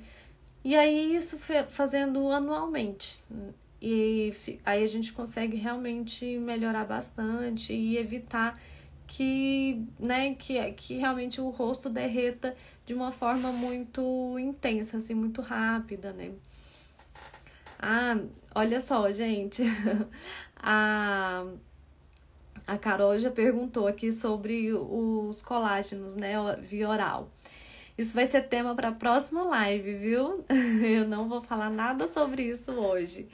E 0.62 0.76
aí 0.76 1.14
isso 1.14 1.38
fazendo 1.68 2.30
anualmente. 2.30 3.18
E 3.80 4.34
aí 4.64 4.82
a 4.82 4.86
gente 4.86 5.12
consegue 5.12 5.56
realmente 5.56 6.38
melhorar 6.38 6.84
bastante 6.84 7.72
e 7.72 7.96
evitar 7.96 8.60
que, 9.06 9.82
né, 9.98 10.34
que, 10.34 10.72
que 10.72 10.94
realmente 10.98 11.40
o 11.40 11.48
rosto 11.48 11.88
derreta 11.88 12.54
de 12.86 12.94
uma 12.94 13.10
forma 13.10 13.50
muito 13.50 14.38
intensa, 14.38 14.98
assim, 14.98 15.14
muito 15.14 15.40
rápida, 15.40 16.12
né? 16.12 16.32
Ah, 17.78 18.18
olha 18.54 18.78
só, 18.78 19.10
gente. 19.10 19.62
a, 20.56 21.46
a 22.66 22.78
Carol 22.78 23.18
já 23.18 23.30
perguntou 23.30 23.88
aqui 23.88 24.12
sobre 24.12 24.72
os 24.72 25.42
colágenos, 25.42 26.14
né, 26.14 26.34
via 26.62 26.88
oral. 26.88 27.30
Isso 28.00 28.14
vai 28.14 28.24
ser 28.24 28.48
tema 28.48 28.74
para 28.74 28.88
a 28.88 28.92
próxima 28.92 29.42
live, 29.42 29.94
viu? 29.94 30.42
Eu 30.82 31.06
não 31.06 31.28
vou 31.28 31.42
falar 31.42 31.68
nada 31.68 32.08
sobre 32.08 32.44
isso 32.44 32.72
hoje. 32.72 33.28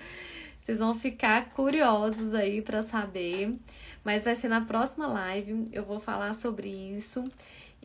Vocês 0.60 0.80
vão 0.80 0.92
ficar 0.92 1.50
curiosos 1.50 2.34
aí 2.34 2.60
para 2.60 2.82
saber, 2.82 3.54
mas 4.02 4.24
vai 4.24 4.34
ser 4.34 4.48
na 4.48 4.60
próxima 4.60 5.06
live. 5.06 5.66
Eu 5.70 5.84
vou 5.84 6.00
falar 6.00 6.34
sobre 6.34 6.68
isso. 6.68 7.22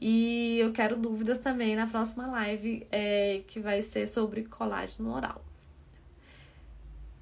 E 0.02 0.58
eu 0.58 0.74
quero 0.74 0.98
dúvidas 0.98 1.38
também 1.38 1.76
na 1.76 1.86
próxima 1.86 2.26
live, 2.26 2.88
é, 2.92 3.44
que 3.48 3.60
vai 3.60 3.84
ser 3.84 4.08
sobre 4.08 4.46
colágeno 4.46 5.14
oral. 5.14 5.40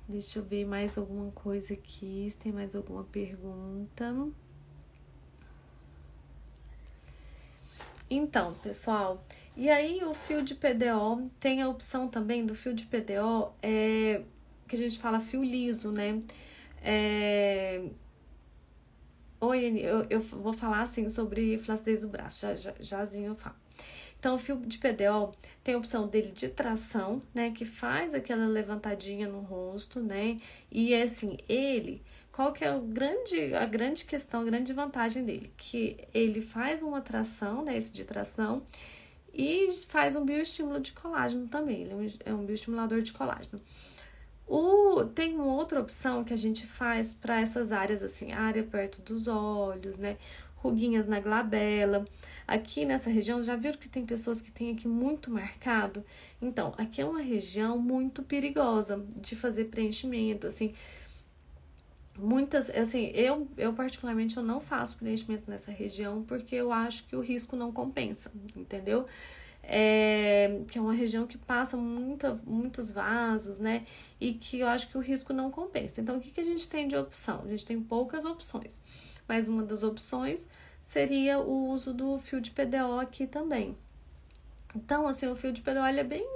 Deixa 0.08 0.39
eu 0.39 0.43
ver 0.43 0.65
mais 0.65 0.98
alguma 0.98 1.32
coisa 1.32 1.74
aqui, 1.74 2.30
se 2.32 2.38
tem 2.38 2.54
mais 2.54 2.78
alguma 2.78 3.04
pergunta. 3.04 4.15
Então, 8.10 8.56
pessoal, 8.56 9.22
e 9.55 9.69
aí 9.69 10.03
o 10.03 10.13
fio 10.13 10.43
de 10.43 10.55
PDO 10.55 11.29
tem 11.39 11.62
a 11.62 11.69
opção 11.69 12.07
também 12.07 12.45
do 12.45 12.55
fio 12.55 12.73
de 12.73 12.85
PDO, 12.85 13.53
é, 13.62 14.21
que 14.67 14.75
a 14.75 14.79
gente 14.79 14.99
fala 14.99 15.19
fio 15.19 15.43
liso, 15.43 15.91
né? 15.91 16.21
É, 16.81 17.81
Oi, 19.41 19.79
eu, 19.79 20.05
eu 20.09 20.19
vou 20.19 20.51
falar 20.51 20.81
assim 20.81 21.07
sobre 21.07 21.57
flacidez 21.59 22.01
do 22.01 22.09
braço, 22.09 22.41
já, 22.41 22.55
já, 22.55 22.73
jazinho 22.79 23.27
eu 23.27 23.35
falo. 23.35 23.55
Então, 24.19 24.35
o 24.35 24.38
fio 24.38 24.57
de 24.57 24.77
PDO 24.77 25.33
tem 25.63 25.75
a 25.75 25.77
opção 25.77 26.07
dele 26.09 26.33
de 26.33 26.49
tração, 26.49 27.21
né? 27.33 27.51
Que 27.51 27.63
faz 27.63 28.13
aquela 28.13 28.45
levantadinha 28.47 29.29
no 29.29 29.39
rosto, 29.39 30.01
né? 30.01 30.41
E 30.69 30.93
assim, 30.93 31.38
ele, 31.47 32.01
qual 32.33 32.51
que 32.51 32.65
é 32.65 32.75
o 32.75 32.81
grande, 32.81 33.53
a 33.55 33.65
grande 33.65 34.03
questão, 34.03 34.41
a 34.41 34.43
grande 34.43 34.73
vantagem 34.73 35.23
dele? 35.23 35.53
Que 35.55 35.97
ele 36.13 36.41
faz 36.41 36.81
uma 36.81 36.99
tração, 36.99 37.63
né? 37.63 37.77
Esse 37.77 37.93
de 37.93 38.03
tração, 38.03 38.62
e 39.33 39.71
faz 39.87 40.15
um 40.15 40.25
bioestímulo 40.25 40.79
de 40.79 40.91
colágeno 40.91 41.47
também, 41.47 41.81
ele 41.81 42.19
é 42.25 42.33
um 42.33 42.43
é 42.43 42.45
bioestimulador 42.45 43.01
de 43.01 43.13
colágeno. 43.13 43.61
O, 44.47 45.05
tem 45.05 45.35
uma 45.35 45.53
outra 45.53 45.79
opção 45.79 46.23
que 46.23 46.33
a 46.33 46.37
gente 46.37 46.65
faz 46.65 47.13
para 47.13 47.39
essas 47.39 47.71
áreas, 47.71 48.01
assim, 48.01 48.31
área 48.31 48.63
perto 48.63 48.99
dos 49.01 49.27
olhos, 49.27 49.99
né? 49.99 50.17
Ruguinhas 50.55 51.05
na 51.05 51.19
glabela. 51.19 52.03
Aqui 52.47 52.83
nessa 52.83 53.11
região, 53.11 53.43
já 53.43 53.55
viram 53.55 53.77
que 53.77 53.87
tem 53.87 54.07
pessoas 54.07 54.41
que 54.41 54.49
têm 54.49 54.71
aqui 54.71 54.87
muito 54.87 55.29
marcado? 55.29 56.03
Então, 56.41 56.73
aqui 56.79 56.99
é 56.99 57.05
uma 57.05 57.21
região 57.21 57.77
muito 57.77 58.23
perigosa 58.23 59.05
de 59.17 59.35
fazer 59.35 59.65
preenchimento, 59.65 60.47
assim. 60.47 60.73
Muitas, 62.21 62.69
assim, 62.69 63.12
eu, 63.15 63.47
eu 63.58 63.73
particularmente 63.73 64.36
eu 64.36 64.43
não 64.43 64.60
faço 64.60 64.97
preenchimento 64.97 65.49
nessa 65.49 65.71
região 65.71 66.23
porque 66.23 66.55
eu 66.55 66.71
acho 66.71 67.05
que 67.05 67.15
o 67.15 67.21
risco 67.21 67.55
não 67.55 67.71
compensa, 67.71 68.32
entendeu? 68.55 69.05
é, 69.71 70.62
que 70.67 70.79
é 70.79 70.82
uma 70.82 70.93
região 70.93 71.27
que 71.27 71.38
passa 71.38 71.77
muita, 71.77 72.34
muitos 72.43 72.89
vasos, 72.89 73.60
né? 73.60 73.86
E 74.19 74.34
que 74.34 74.60
eu 74.60 74.67
acho 74.67 74.89
que 74.89 74.97
o 74.97 75.01
risco 75.01 75.32
não 75.32 75.51
compensa. 75.51 76.01
Então, 76.01 76.17
o 76.17 76.19
que, 76.19 76.32
que 76.32 76.41
a 76.41 76.43
gente 76.43 76.67
tem 76.67 76.88
de 76.88 76.97
opção? 76.97 77.43
A 77.45 77.47
gente 77.47 77.65
tem 77.65 77.79
poucas 77.79 78.25
opções, 78.25 78.82
mas 79.27 79.47
uma 79.47 79.63
das 79.63 79.84
opções 79.84 80.47
seria 80.82 81.39
o 81.39 81.69
uso 81.69 81.93
do 81.93 82.17
fio 82.17 82.41
de 82.41 82.49
PDO 82.49 82.99
aqui 82.99 83.27
também. 83.27 83.77
Então, 84.75 85.08
assim, 85.08 85.27
o 85.27 85.36
fio 85.36 85.51
de 85.51 85.62
PDO 85.62 85.86
é 85.86 86.03
bem 86.03 86.27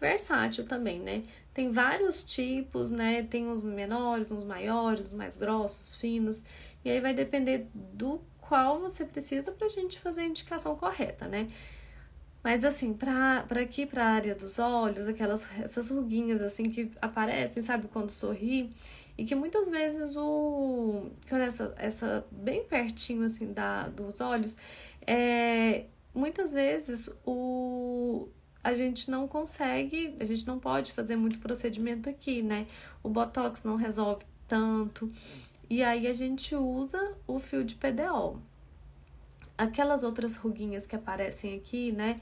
versátil 0.00 0.64
também, 0.64 1.00
né? 1.00 1.24
Tem 1.52 1.70
vários 1.70 2.22
tipos, 2.24 2.90
né? 2.90 3.22
Tem 3.24 3.48
os 3.50 3.62
menores, 3.64 4.30
uns 4.30 4.44
maiores, 4.44 5.08
os 5.08 5.14
mais 5.14 5.36
grossos, 5.36 5.96
finos. 5.96 6.42
E 6.84 6.90
aí 6.90 7.00
vai 7.00 7.14
depender 7.14 7.66
do 7.74 8.20
qual 8.40 8.80
você 8.80 9.04
precisa 9.04 9.52
para 9.52 9.66
a 9.66 9.70
gente 9.70 9.98
fazer 9.98 10.22
a 10.22 10.26
indicação 10.26 10.76
correta, 10.76 11.26
né? 11.26 11.48
Mas 12.42 12.64
assim, 12.64 12.94
para 12.94 13.44
aqui, 13.60 13.84
para 13.84 14.04
a 14.04 14.08
área 14.08 14.34
dos 14.34 14.58
olhos, 14.58 15.06
aquelas 15.08 15.48
essas 15.60 15.90
ruguinhas 15.90 16.40
assim 16.40 16.70
que 16.70 16.90
aparecem, 17.02 17.62
sabe, 17.62 17.88
quando 17.88 18.10
sorri, 18.10 18.70
e 19.18 19.24
que 19.24 19.34
muitas 19.34 19.68
vezes 19.68 20.16
o 20.16 21.10
essa, 21.30 21.74
essa 21.76 22.24
bem 22.30 22.64
pertinho 22.64 23.24
assim 23.24 23.52
da 23.52 23.88
dos 23.88 24.20
olhos, 24.20 24.56
é 25.06 25.84
muitas 26.14 26.52
vezes 26.52 27.10
o 27.26 28.28
a 28.62 28.74
gente 28.74 29.10
não 29.10 29.28
consegue, 29.28 30.14
a 30.18 30.24
gente 30.24 30.46
não 30.46 30.58
pode 30.58 30.92
fazer 30.92 31.16
muito 31.16 31.38
procedimento 31.38 32.08
aqui, 32.08 32.42
né? 32.42 32.66
O 33.02 33.08
botox 33.08 33.62
não 33.62 33.76
resolve 33.76 34.24
tanto. 34.46 35.10
E 35.70 35.82
aí 35.82 36.06
a 36.06 36.12
gente 36.12 36.54
usa 36.54 37.14
o 37.26 37.38
fio 37.38 37.62
de 37.62 37.74
PDO. 37.74 38.40
Aquelas 39.56 40.02
outras 40.02 40.36
ruguinhas 40.36 40.86
que 40.86 40.96
aparecem 40.96 41.56
aqui, 41.56 41.92
né? 41.92 42.20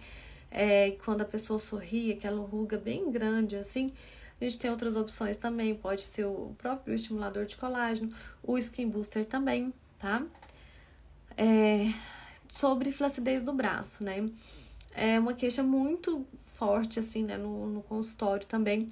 É, 0.50 0.92
quando 1.04 1.22
a 1.22 1.24
pessoa 1.24 1.58
sorri, 1.58 2.12
aquela 2.12 2.40
ruga 2.40 2.78
bem 2.78 3.10
grande 3.10 3.56
assim. 3.56 3.92
A 4.40 4.44
gente 4.44 4.58
tem 4.58 4.70
outras 4.70 4.96
opções 4.96 5.36
também, 5.38 5.74
pode 5.74 6.02
ser 6.02 6.26
o 6.26 6.54
próprio 6.58 6.94
estimulador 6.94 7.46
de 7.46 7.56
colágeno, 7.56 8.12
o 8.42 8.58
skin 8.58 8.88
booster 8.88 9.24
também, 9.24 9.72
tá? 9.98 10.22
É, 11.36 11.92
sobre 12.48 12.92
flacidez 12.92 13.42
do 13.42 13.52
braço, 13.52 14.04
né? 14.04 14.28
É 14.96 15.20
uma 15.20 15.34
queixa 15.34 15.62
muito 15.62 16.26
forte, 16.40 16.98
assim, 16.98 17.22
né, 17.22 17.36
no, 17.36 17.66
no 17.66 17.82
consultório 17.82 18.46
também. 18.46 18.90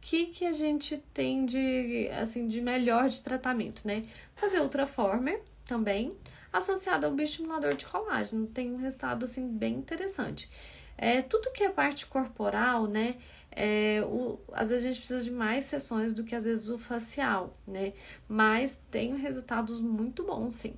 Que, 0.00 0.26
que 0.26 0.46
a 0.46 0.52
gente 0.52 0.96
tem 1.12 1.44
de, 1.44 2.08
assim, 2.20 2.48
de 2.48 2.60
melhor 2.60 3.08
de 3.08 3.22
tratamento, 3.22 3.86
né? 3.86 4.04
Fazer 4.34 4.60
Ultraformer 4.60 5.40
também, 5.64 6.16
associado 6.52 7.06
ao 7.06 7.12
bioestimulador 7.12 7.74
de 7.76 7.86
colágeno. 7.86 8.46
Tem 8.46 8.72
um 8.72 8.78
resultado, 8.78 9.24
assim, 9.24 9.46
bem 9.46 9.74
interessante. 9.74 10.50
É, 10.96 11.22
tudo 11.22 11.52
que 11.52 11.62
é 11.62 11.68
parte 11.68 12.06
corporal, 12.06 12.86
né? 12.86 13.16
É, 13.50 14.02
o, 14.06 14.40
às 14.52 14.70
vezes 14.70 14.84
a 14.84 14.88
gente 14.88 14.98
precisa 14.98 15.22
de 15.22 15.30
mais 15.30 15.64
sessões 15.64 16.14
do 16.14 16.24
que 16.24 16.34
às 16.34 16.44
vezes 16.44 16.68
o 16.70 16.78
facial, 16.78 17.56
né? 17.66 17.92
Mas 18.26 18.80
tem 18.90 19.16
resultados 19.16 19.80
muito 19.80 20.24
bons, 20.24 20.54
sim. 20.54 20.74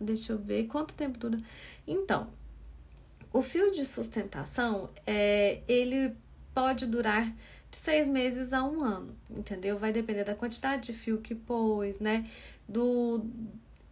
Deixa 0.00 0.32
eu 0.32 0.38
ver 0.38 0.68
quanto 0.68 0.94
tempo 0.94 1.18
dura. 1.18 1.38
Então, 1.86 2.28
o 3.32 3.42
fio 3.42 3.70
de 3.70 3.84
sustentação, 3.84 4.90
é, 5.06 5.60
ele 5.68 6.14
pode 6.54 6.86
durar 6.86 7.32
de 7.70 7.76
seis 7.76 8.08
meses 8.08 8.52
a 8.52 8.64
um 8.64 8.82
ano, 8.82 9.14
entendeu? 9.30 9.78
Vai 9.78 9.92
depender 9.92 10.24
da 10.24 10.34
quantidade 10.34 10.86
de 10.86 10.92
fio 10.92 11.18
que 11.18 11.34
pôs, 11.34 12.00
né? 12.00 12.28
Do, 12.68 13.24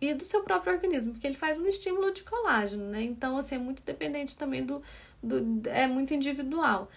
e 0.01 0.15
do 0.15 0.25
seu 0.25 0.43
próprio 0.43 0.75
organismo, 0.75 1.13
porque 1.13 1.27
ele 1.27 1.37
faz 1.37 1.59
um 1.59 1.67
estímulo 1.67 2.13
de 2.13 2.23
colágeno, 2.23 2.85
né? 2.87 3.03
Então, 3.03 3.37
assim, 3.37 3.57
é 3.57 3.59
muito 3.59 3.83
dependente 3.83 4.37
também 4.37 4.65
do. 4.65 4.83
do 5.23 5.69
é 5.69 5.87
muito 5.87 6.15
individual. 6.15 6.91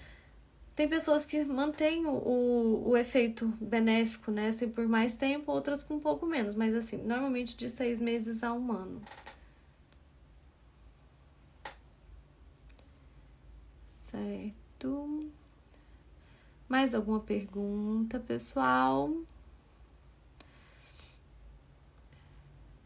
Tem 0.76 0.88
pessoas 0.88 1.26
que 1.26 1.44
mantêm 1.44 2.06
o, 2.06 2.84
o, 2.88 2.96
efeito 2.96 3.48
benéfico, 3.60 4.32
né? 4.32 4.48
Assim, 4.48 4.70
por 4.70 4.88
mais 4.88 5.14
tempo, 5.14 5.52
outras 5.52 5.84
com 5.84 5.96
um 5.96 6.00
pouco 6.00 6.26
menos, 6.26 6.56
mas 6.56 6.74
assim, 6.74 6.98
normalmente 6.98 7.58
de 7.58 7.68
seis 7.68 8.00
meses 8.00 8.44
a 8.44 8.54
um 8.54 8.72
ano. 8.72 9.02
Certo. 14.10 15.30
Mais 16.68 16.96
alguma 16.96 17.20
pergunta, 17.20 18.20
pessoal? 18.20 19.14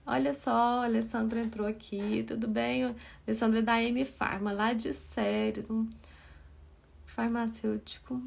Olha 0.05 0.33
só, 0.33 0.51
a 0.81 0.83
Alessandra 0.85 1.39
entrou 1.41 1.65
aqui, 1.67 2.23
tudo 2.27 2.47
bem? 2.47 2.93
Alessandra 3.25 3.59
é 3.59 3.61
da 3.61 3.81
M 3.81 4.03
Farma, 4.05 4.51
lá 4.51 4.73
de 4.73 4.93
Séries, 4.93 5.69
um 5.69 5.89
farmacêutico. 7.05 8.21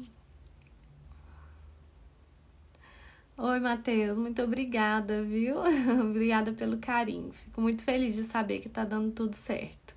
Oi, 3.37 3.59
Matheus, 3.59 4.17
muito 4.17 4.41
obrigada, 4.41 5.23
viu? 5.23 5.57
obrigada 6.09 6.51
pelo 6.53 6.77
carinho. 6.77 7.31
Fico 7.31 7.61
muito 7.61 7.83
feliz 7.83 8.15
de 8.15 8.23
saber 8.23 8.59
que 8.59 8.69
tá 8.69 8.83
dando 8.83 9.11
tudo 9.11 9.35
certo. 9.35 9.96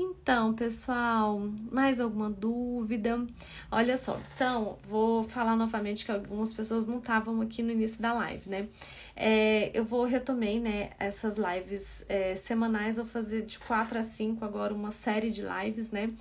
Então, 0.00 0.54
pessoal, 0.54 1.40
mais 1.72 1.98
alguma 1.98 2.30
dúvida? 2.30 3.26
Olha 3.68 3.96
só, 3.96 4.16
então, 4.32 4.78
vou 4.88 5.24
falar 5.24 5.56
novamente 5.56 6.04
que 6.04 6.12
algumas 6.12 6.52
pessoas 6.52 6.86
não 6.86 6.98
estavam 6.98 7.40
aqui 7.40 7.64
no 7.64 7.72
início 7.72 8.00
da 8.00 8.12
live, 8.12 8.48
né? 8.48 8.68
É, 9.16 9.72
eu 9.74 9.84
vou 9.84 10.04
retomei, 10.04 10.60
né, 10.60 10.90
essas 11.00 11.36
lives 11.36 12.04
é, 12.08 12.36
semanais, 12.36 12.94
vou 12.94 13.06
fazer 13.06 13.44
de 13.44 13.58
4 13.58 13.98
a 13.98 14.02
5 14.02 14.44
agora 14.44 14.72
uma 14.72 14.92
série 14.92 15.30
de 15.30 15.42
lives, 15.42 15.90
né? 15.90 16.12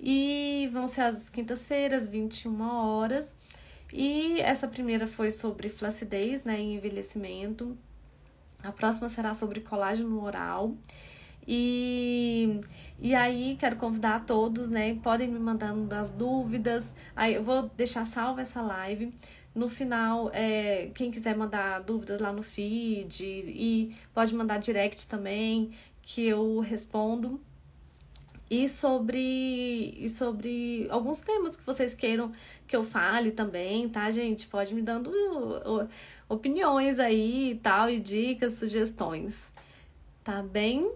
E 0.00 0.68
vão 0.72 0.88
ser 0.88 1.02
às 1.02 1.28
quintas-feiras, 1.28 2.08
21 2.08 2.60
horas. 2.62 3.36
E 3.92 4.40
essa 4.40 4.66
primeira 4.66 5.06
foi 5.06 5.30
sobre 5.30 5.68
flacidez, 5.68 6.42
né, 6.42 6.60
e 6.60 6.74
envelhecimento. 6.74 7.78
A 8.60 8.72
próxima 8.72 9.08
será 9.08 9.34
sobre 9.34 9.60
colágeno 9.60 10.20
oral. 10.24 10.74
E, 11.46 12.60
e 12.98 13.14
aí, 13.14 13.56
quero 13.58 13.76
convidar 13.76 14.24
todos, 14.24 14.70
né? 14.70 14.94
Podem 15.02 15.28
me 15.28 15.38
mandando 15.38 15.94
as 15.94 16.10
dúvidas. 16.10 16.94
Aí 17.14 17.34
eu 17.34 17.44
vou 17.44 17.70
deixar 17.76 18.04
salva 18.04 18.40
essa 18.40 18.62
live. 18.62 19.12
No 19.54 19.68
final, 19.68 20.30
é, 20.32 20.90
quem 20.94 21.10
quiser 21.10 21.36
mandar 21.36 21.80
dúvidas 21.80 22.20
lá 22.20 22.32
no 22.32 22.42
feed 22.42 23.24
e 23.24 23.94
pode 24.12 24.34
mandar 24.34 24.58
direct 24.58 25.06
também, 25.06 25.70
que 26.02 26.26
eu 26.26 26.58
respondo. 26.60 27.40
E 28.50 28.68
sobre, 28.68 29.96
e 29.98 30.08
sobre 30.08 30.86
alguns 30.90 31.20
temas 31.20 31.56
que 31.56 31.64
vocês 31.64 31.94
queiram 31.94 32.32
que 32.66 32.76
eu 32.76 32.84
fale 32.84 33.30
também, 33.30 33.88
tá, 33.88 34.10
gente? 34.10 34.46
Pode 34.46 34.74
me 34.74 34.82
dando 34.82 35.10
opiniões 36.28 36.98
aí 36.98 37.52
e 37.52 37.54
tal, 37.56 37.88
e 37.88 37.98
dicas, 38.00 38.54
sugestões. 38.54 39.50
Tá 40.22 40.42
bem? 40.42 40.90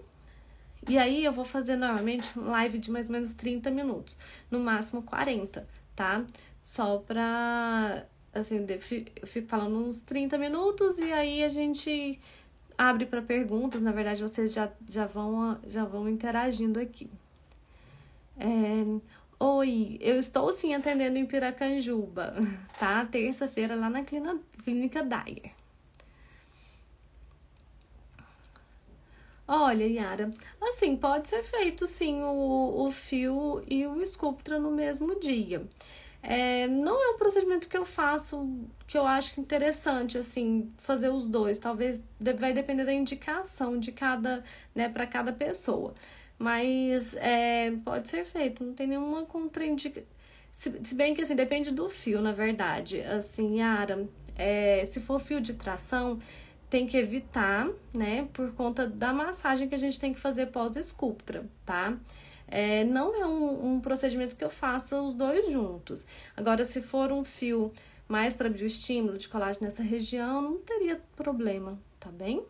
E 0.88 0.96
aí 0.98 1.24
eu 1.24 1.32
vou 1.32 1.44
fazer 1.44 1.76
normalmente 1.76 2.38
live 2.38 2.78
de 2.78 2.90
mais 2.90 3.06
ou 3.08 3.12
menos 3.12 3.32
30 3.34 3.70
minutos, 3.70 4.16
no 4.50 4.58
máximo 4.60 5.02
40, 5.02 5.66
tá? 5.94 6.24
Só 6.62 6.98
pra 6.98 8.04
assim, 8.32 8.64
eu 8.68 9.26
fico 9.26 9.48
falando 9.48 9.78
uns 9.78 10.00
30 10.00 10.38
minutos 10.38 10.98
e 10.98 11.12
aí 11.12 11.42
a 11.44 11.48
gente 11.48 12.18
abre 12.76 13.06
para 13.06 13.20
perguntas, 13.20 13.82
na 13.82 13.92
verdade 13.92 14.22
vocês 14.22 14.52
já, 14.52 14.70
já 14.88 15.06
vão 15.06 15.58
já 15.66 15.84
vão 15.84 16.08
interagindo 16.08 16.80
aqui. 16.80 17.10
É, 18.38 18.84
Oi, 19.40 19.98
eu 20.00 20.18
estou 20.18 20.50
sim 20.50 20.74
atendendo 20.74 21.16
em 21.16 21.24
Piracanjuba, 21.24 22.34
tá? 22.78 23.06
Terça-feira 23.06 23.76
lá 23.76 23.88
na 23.88 24.02
clínica 24.02 25.02
Dyer. 25.04 25.52
Olha, 29.50 29.86
Yara, 29.86 30.30
assim, 30.60 30.94
pode 30.94 31.26
ser 31.26 31.42
feito 31.42 31.86
sim 31.86 32.22
o, 32.22 32.86
o 32.86 32.90
fio 32.90 33.62
e 33.66 33.86
o 33.86 34.04
Sculptra 34.04 34.58
no 34.60 34.70
mesmo 34.70 35.18
dia. 35.18 35.66
É, 36.22 36.66
não 36.66 37.02
é 37.02 37.14
um 37.14 37.18
procedimento 37.18 37.66
que 37.66 37.76
eu 37.76 37.86
faço, 37.86 38.46
que 38.86 38.98
eu 38.98 39.06
acho 39.06 39.40
interessante, 39.40 40.18
assim, 40.18 40.70
fazer 40.76 41.08
os 41.08 41.26
dois. 41.26 41.58
Talvez 41.58 42.02
vai 42.38 42.52
depender 42.52 42.84
da 42.84 42.92
indicação 42.92 43.78
de 43.78 43.90
cada, 43.90 44.44
né, 44.74 44.90
para 44.90 45.06
cada 45.06 45.32
pessoa. 45.32 45.94
Mas 46.38 47.14
é, 47.16 47.72
pode 47.84 48.10
ser 48.10 48.24
feito, 48.26 48.62
não 48.62 48.74
tem 48.74 48.86
nenhuma 48.86 49.24
contraindicação. 49.24 50.06
Se, 50.52 50.72
se, 50.84 50.94
bem 50.94 51.14
que, 51.14 51.22
assim, 51.22 51.36
depende 51.36 51.70
do 51.72 51.88
fio, 51.88 52.20
na 52.20 52.32
verdade. 52.32 53.00
Assim, 53.00 53.60
Yara, 53.60 54.06
é, 54.36 54.84
se 54.84 55.00
for 55.00 55.18
fio 55.20 55.40
de 55.40 55.54
tração, 55.54 56.18
tem 56.70 56.86
que 56.86 56.96
evitar, 56.96 57.68
né, 57.94 58.28
por 58.32 58.52
conta 58.52 58.86
da 58.86 59.12
massagem 59.12 59.68
que 59.68 59.74
a 59.74 59.78
gente 59.78 59.98
tem 59.98 60.12
que 60.12 60.20
fazer 60.20 60.46
pós-escultura, 60.46 61.46
tá? 61.64 61.96
É, 62.46 62.84
não 62.84 63.14
é 63.14 63.26
um, 63.26 63.74
um, 63.74 63.80
procedimento 63.80 64.34
que 64.34 64.44
eu 64.44 64.50
faça 64.50 65.00
os 65.00 65.14
dois 65.14 65.52
juntos. 65.52 66.06
Agora, 66.36 66.64
se 66.64 66.80
for 66.80 67.12
um 67.12 67.22
fio 67.22 67.72
mais 68.08 68.34
para 68.34 68.48
bioestímulo 68.48 69.18
de 69.18 69.28
colágeno 69.28 69.64
nessa 69.64 69.82
região, 69.82 70.40
não 70.40 70.58
teria 70.58 71.00
problema, 71.14 71.78
tá 72.00 72.10
bem? 72.10 72.42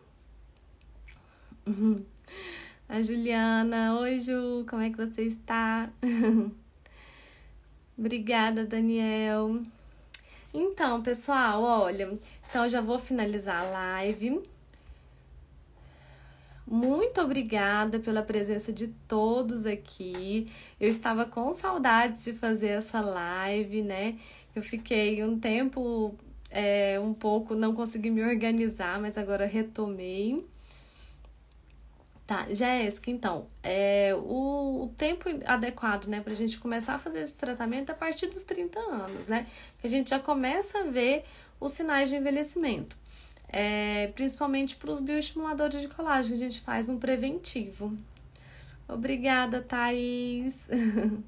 A 2.87 3.01
Juliana. 3.01 3.99
Oi, 3.99 4.19
Ju, 4.19 4.65
como 4.67 4.81
é 4.81 4.89
que 4.89 4.97
você 4.97 5.23
está? 5.23 5.89
Obrigada, 7.97 8.65
Daniel. 8.65 9.61
Então, 10.51 11.03
pessoal, 11.03 11.61
olha, 11.61 12.17
então 12.49 12.63
eu 12.63 12.69
já 12.69 12.81
vou 12.81 12.97
finalizar 12.97 13.61
a 13.61 13.69
live. 13.69 14.41
Muito 16.65 17.21
obrigada 17.21 17.99
pela 17.99 18.23
presença 18.23 18.73
de 18.73 18.87
todos 19.07 19.67
aqui. 19.67 20.51
Eu 20.79 20.89
estava 20.89 21.25
com 21.25 21.53
saudades 21.53 22.25
de 22.25 22.33
fazer 22.33 22.69
essa 22.69 23.01
live, 23.01 23.83
né? 23.83 24.17
Eu 24.55 24.63
fiquei 24.63 25.23
um 25.23 25.39
tempo 25.39 26.15
é, 26.49 26.99
um 26.99 27.13
pouco, 27.13 27.53
não 27.53 27.75
consegui 27.75 28.09
me 28.09 28.23
organizar, 28.23 28.99
mas 28.99 29.17
agora 29.17 29.45
retomei. 29.45 30.43
Tá, 32.29 32.45
Jéssica, 32.51 33.09
então, 33.09 33.47
é, 33.63 34.13
o, 34.13 34.83
o, 34.83 34.93
tempo 34.95 35.27
adequado, 35.47 36.05
né, 36.05 36.21
pra 36.21 36.35
gente 36.35 36.59
começar 36.59 36.93
a 36.93 36.99
fazer 36.99 37.21
esse 37.21 37.33
tratamento 37.33 37.89
é 37.89 37.91
a 37.91 37.95
partir 37.95 38.27
dos 38.27 38.43
30 38.43 38.79
anos, 38.79 39.25
né? 39.25 39.47
Que 39.79 39.87
a 39.87 39.89
gente 39.89 40.11
já 40.11 40.19
começa 40.19 40.77
a 40.77 40.83
ver 40.83 41.25
os 41.59 41.71
sinais 41.71 42.07
de 42.07 42.15
envelhecimento. 42.15 42.95
É, 43.47 44.11
principalmente 44.13 44.75
para 44.75 44.91
os 44.91 44.99
bioestimuladores 44.99 45.81
de 45.81 45.87
colágeno, 45.87 46.35
a 46.35 46.37
gente 46.37 46.61
faz 46.61 46.87
um 46.87 46.99
preventivo. 46.99 47.97
Obrigada, 48.87 49.63
Thaís. 49.63 50.69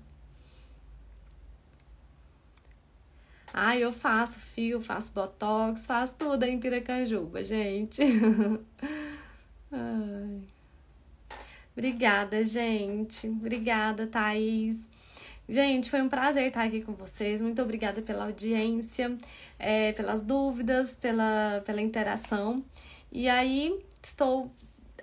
ah, 3.52 3.76
eu 3.76 3.92
faço 3.92 4.40
fio, 4.40 4.80
faço 4.80 5.12
botox, 5.14 5.84
faço 5.84 6.16
tudo 6.16 6.44
em 6.44 6.60
Piracanjuba, 6.60 7.44
gente. 7.44 8.04
Ai. 9.74 10.42
Obrigada, 11.74 12.44
gente. 12.44 13.28
Obrigada, 13.28 14.08
Thaís. 14.08 14.78
Gente, 15.48 15.90
foi 15.90 16.02
um 16.02 16.10
prazer 16.10 16.48
estar 16.48 16.64
aqui 16.64 16.82
com 16.82 16.94
vocês. 16.94 17.42
Muito 17.42 17.62
obrigada 17.62 18.02
pela 18.02 18.26
audiência, 18.26 19.18
é, 19.60 19.92
pelas 19.94 20.22
dúvidas, 20.22 20.94
pela, 20.94 21.62
pela 21.66 21.82
interação. 21.82 22.64
E 23.12 23.28
aí, 23.28 23.78
estou 24.02 24.52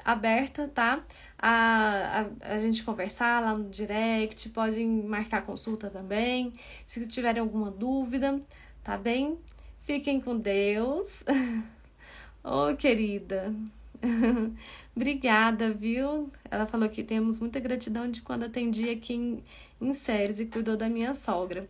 aberta, 0.05 0.69
tá? 0.69 1.05
A, 1.39 2.27
a, 2.43 2.55
a 2.55 2.59
gente 2.59 2.83
conversar 2.83 3.43
lá 3.43 3.55
no 3.57 3.69
direct, 3.69 4.49
podem 4.49 4.87
marcar 4.87 5.43
consulta 5.45 5.91
também. 5.91 6.53
Se 6.87 7.07
tiverem 7.07 7.41
alguma 7.41 7.71
dúvida, 7.71 8.41
tá 8.83 8.97
bem? 8.97 9.39
Fiquem 9.83 10.21
com 10.21 10.37
Deus. 10.37 11.25
Ô, 12.43 12.71
oh, 12.71 12.77
querida. 12.77 13.53
Obrigada, 14.99 15.71
viu? 15.71 16.29
Ela 16.51 16.67
falou 16.67 16.89
que 16.89 17.05
temos 17.05 17.39
muita 17.39 17.61
gratidão 17.61 18.11
de 18.11 18.21
quando 18.21 18.43
atendi 18.47 18.91
aqui 18.91 19.15
em, 19.15 19.45
em 19.81 19.93
Séries 19.93 20.41
e 20.41 20.47
cuidou 20.47 20.77
da 20.77 20.89
minha 20.89 21.15
sogra. 21.15 21.69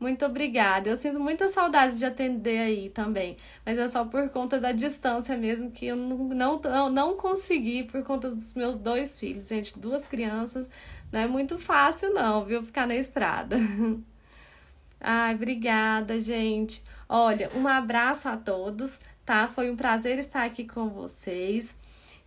Muito 0.00 0.24
obrigada. 0.24 0.88
Eu 0.88 0.96
sinto 0.96 1.20
muita 1.20 1.46
saudade 1.48 1.98
de 1.98 2.06
atender 2.06 2.58
aí 2.58 2.88
também, 2.88 3.36
mas 3.66 3.78
é 3.78 3.86
só 3.86 4.06
por 4.06 4.30
conta 4.30 4.58
da 4.58 4.72
distância 4.72 5.36
mesmo 5.36 5.70
que 5.70 5.88
eu 5.88 5.96
não, 5.96 6.58
não, 6.58 6.88
não 6.88 7.16
consegui 7.18 7.82
por 7.82 8.02
conta 8.02 8.30
dos 8.30 8.54
meus 8.54 8.76
dois 8.76 9.18
filhos. 9.18 9.48
Gente, 9.48 9.78
duas 9.78 10.06
crianças, 10.06 10.66
não 11.12 11.20
é 11.20 11.26
muito 11.26 11.58
fácil 11.58 12.14
não, 12.14 12.46
viu? 12.46 12.62
Ficar 12.62 12.86
na 12.86 12.96
estrada. 12.96 13.58
Ai, 14.98 15.34
obrigada, 15.34 16.18
gente. 16.18 16.82
Olha, 17.06 17.50
um 17.54 17.68
abraço 17.68 18.26
a 18.26 18.38
todos, 18.38 18.98
tá? 19.22 19.46
Foi 19.48 19.70
um 19.70 19.76
prazer 19.76 20.18
estar 20.18 20.44
aqui 20.46 20.66
com 20.66 20.88
vocês. 20.88 21.74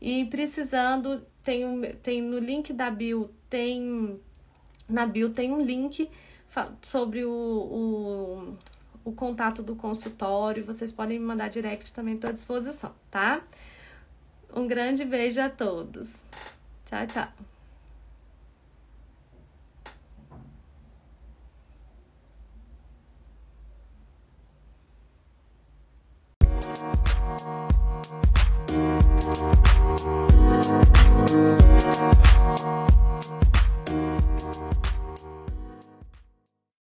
E 0.06 0.26
precisando, 0.26 1.26
tem, 1.42 1.66
um, 1.66 1.82
tem 2.04 2.22
no 2.22 2.38
link 2.38 2.74
da 2.74 2.92
bio, 2.92 3.30
tem. 3.50 4.20
Na 4.88 5.06
bio 5.06 5.30
tem 5.30 5.54
um 5.54 5.62
link 5.62 6.10
sobre 6.82 7.24
o, 7.24 7.32
o, 7.32 8.58
o 9.06 9.13
contato 9.13 9.63
do 9.63 9.78
consultório. 9.78 10.62
Vocês 10.66 10.92
podem 10.92 11.18
me 11.18 11.26
mandar 11.26 11.48
direct 11.48 11.94
também, 11.94 12.16
estou 12.16 12.30
à 12.30 12.34
disposição, 12.34 12.94
tá? 13.10 13.42
Um 14.54 14.68
grande 14.68 15.06
beijo 15.06 15.39
a 15.39 15.50
todos. 15.50 16.18
Tchau, 16.86 17.08
tchau. 17.08 17.53